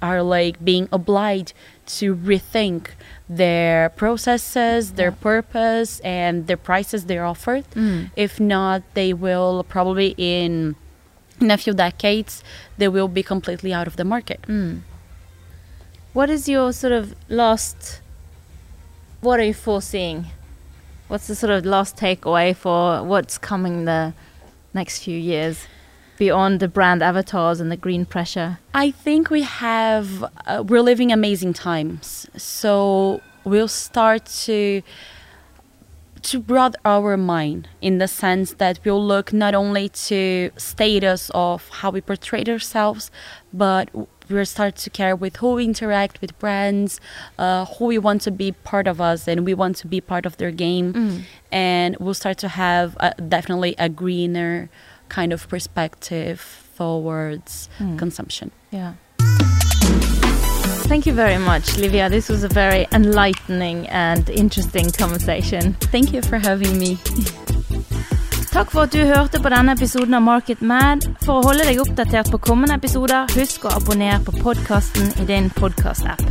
are 0.00 0.22
like 0.22 0.62
being 0.64 0.88
obliged 0.92 1.52
to 1.98 2.14
rethink 2.14 2.82
their 3.28 3.88
processes 3.90 4.92
their 4.92 5.10
purpose 5.10 5.98
and 6.04 6.46
their 6.46 6.56
prices 6.70 7.06
they 7.06 7.18
offer 7.18 7.62
Mm. 7.74 8.10
if 8.14 8.38
not 8.38 8.82
they 8.94 9.12
will 9.12 9.64
probably 9.74 10.14
in 10.16 10.76
in 11.40 11.50
a 11.50 11.58
few 11.58 11.74
decades 11.74 12.44
they 12.78 12.86
will 12.88 13.08
be 13.08 13.22
completely 13.24 13.72
out 13.74 13.86
of 13.90 13.96
the 13.96 14.04
market 14.04 14.40
Mm. 14.46 14.82
What 16.12 16.28
is 16.28 16.48
your 16.48 16.72
sort 16.72 16.92
of 16.92 17.14
last? 17.28 18.00
What 19.20 19.38
are 19.38 19.44
you 19.44 19.52
foreseeing? 19.52 20.26
What's 21.08 21.26
the 21.26 21.34
sort 21.34 21.50
of 21.50 21.66
last 21.66 21.96
takeaway 21.96 22.56
for 22.56 23.02
what's 23.04 23.36
coming 23.36 23.84
the 23.84 24.14
next 24.72 25.02
few 25.02 25.18
years 25.18 25.66
beyond 26.16 26.60
the 26.60 26.68
brand 26.68 27.02
avatars 27.02 27.60
and 27.60 27.70
the 27.70 27.76
green 27.76 28.06
pressure? 28.06 28.60
I 28.72 28.90
think 28.90 29.28
we 29.28 29.42
have 29.42 30.24
uh, 30.46 30.64
we're 30.66 30.80
living 30.80 31.12
amazing 31.12 31.52
times. 31.52 32.30
So 32.38 33.20
we'll 33.44 33.68
start 33.68 34.24
to 34.46 34.82
to 36.22 36.40
broaden 36.40 36.80
our 36.86 37.18
mind 37.18 37.68
in 37.82 37.98
the 37.98 38.08
sense 38.08 38.54
that 38.54 38.80
we'll 38.84 39.04
look 39.04 39.34
not 39.34 39.54
only 39.54 39.90
to 39.90 40.50
status 40.56 41.30
of 41.34 41.68
how 41.68 41.90
we 41.90 42.00
portray 42.00 42.44
ourselves, 42.44 43.10
but 43.52 43.90
we'll 44.30 44.44
start 44.46 44.76
to 44.76 44.90
care 44.90 45.14
with 45.16 45.36
who 45.36 45.54
we 45.54 45.64
interact 45.64 46.20
with 46.20 46.38
brands, 46.38 47.00
uh, 47.38 47.64
who 47.66 47.86
we 47.86 47.98
want 47.98 48.22
to 48.22 48.30
be 48.30 48.52
part 48.52 48.86
of 48.86 49.00
us, 49.00 49.26
and 49.28 49.44
we 49.44 49.54
want 49.54 49.76
to 49.76 49.86
be 49.86 50.00
part 50.00 50.26
of 50.26 50.36
their 50.38 50.50
game. 50.50 50.92
Mm. 50.94 51.22
And 51.52 51.96
we'll 51.98 52.14
start 52.14 52.38
to 52.38 52.48
have 52.48 52.96
uh 53.00 53.12
definitely 53.28 53.74
a 53.78 53.88
greener 53.88 54.68
kind 55.08 55.32
of 55.32 55.48
perspective 55.48 56.40
towards 56.76 57.68
Mm. 57.78 57.98
consumption. 57.98 58.50
Yeah. 58.70 58.94
Thank 60.90 61.06
you 61.06 61.12
very 61.12 61.38
much, 61.38 61.76
Livia. 61.76 62.08
This 62.08 62.28
was 62.28 62.42
a 62.42 62.48
very 62.48 62.86
enlightening 62.92 63.86
and 63.88 64.28
interesting 64.30 64.90
conversation. 64.90 65.74
Thank 65.92 66.12
you 66.12 66.22
for 66.22 66.38
having 66.38 66.78
me. 66.78 66.98
Takk 68.50 68.70
for 68.70 68.80
at 68.82 68.92
du 68.92 68.98
hørte 68.98 69.38
på 69.42 69.50
denne 69.52 69.76
episoden 69.78 70.14
av 70.18 70.24
Market 70.26 70.62
Mad. 70.62 71.06
For 71.22 71.38
å 71.38 71.44
holde 71.46 71.68
deg 71.68 71.78
oppdatert 71.84 72.32
på 72.34 72.42
kommende 72.50 72.74
episoder, 72.80 73.30
husk 73.38 73.68
å 73.68 73.76
abonnere 73.78 74.18
på 74.26 74.34
podkasten 74.42 75.12
i 75.22 75.28
din 75.30 75.52
podkastapp. 75.54 76.26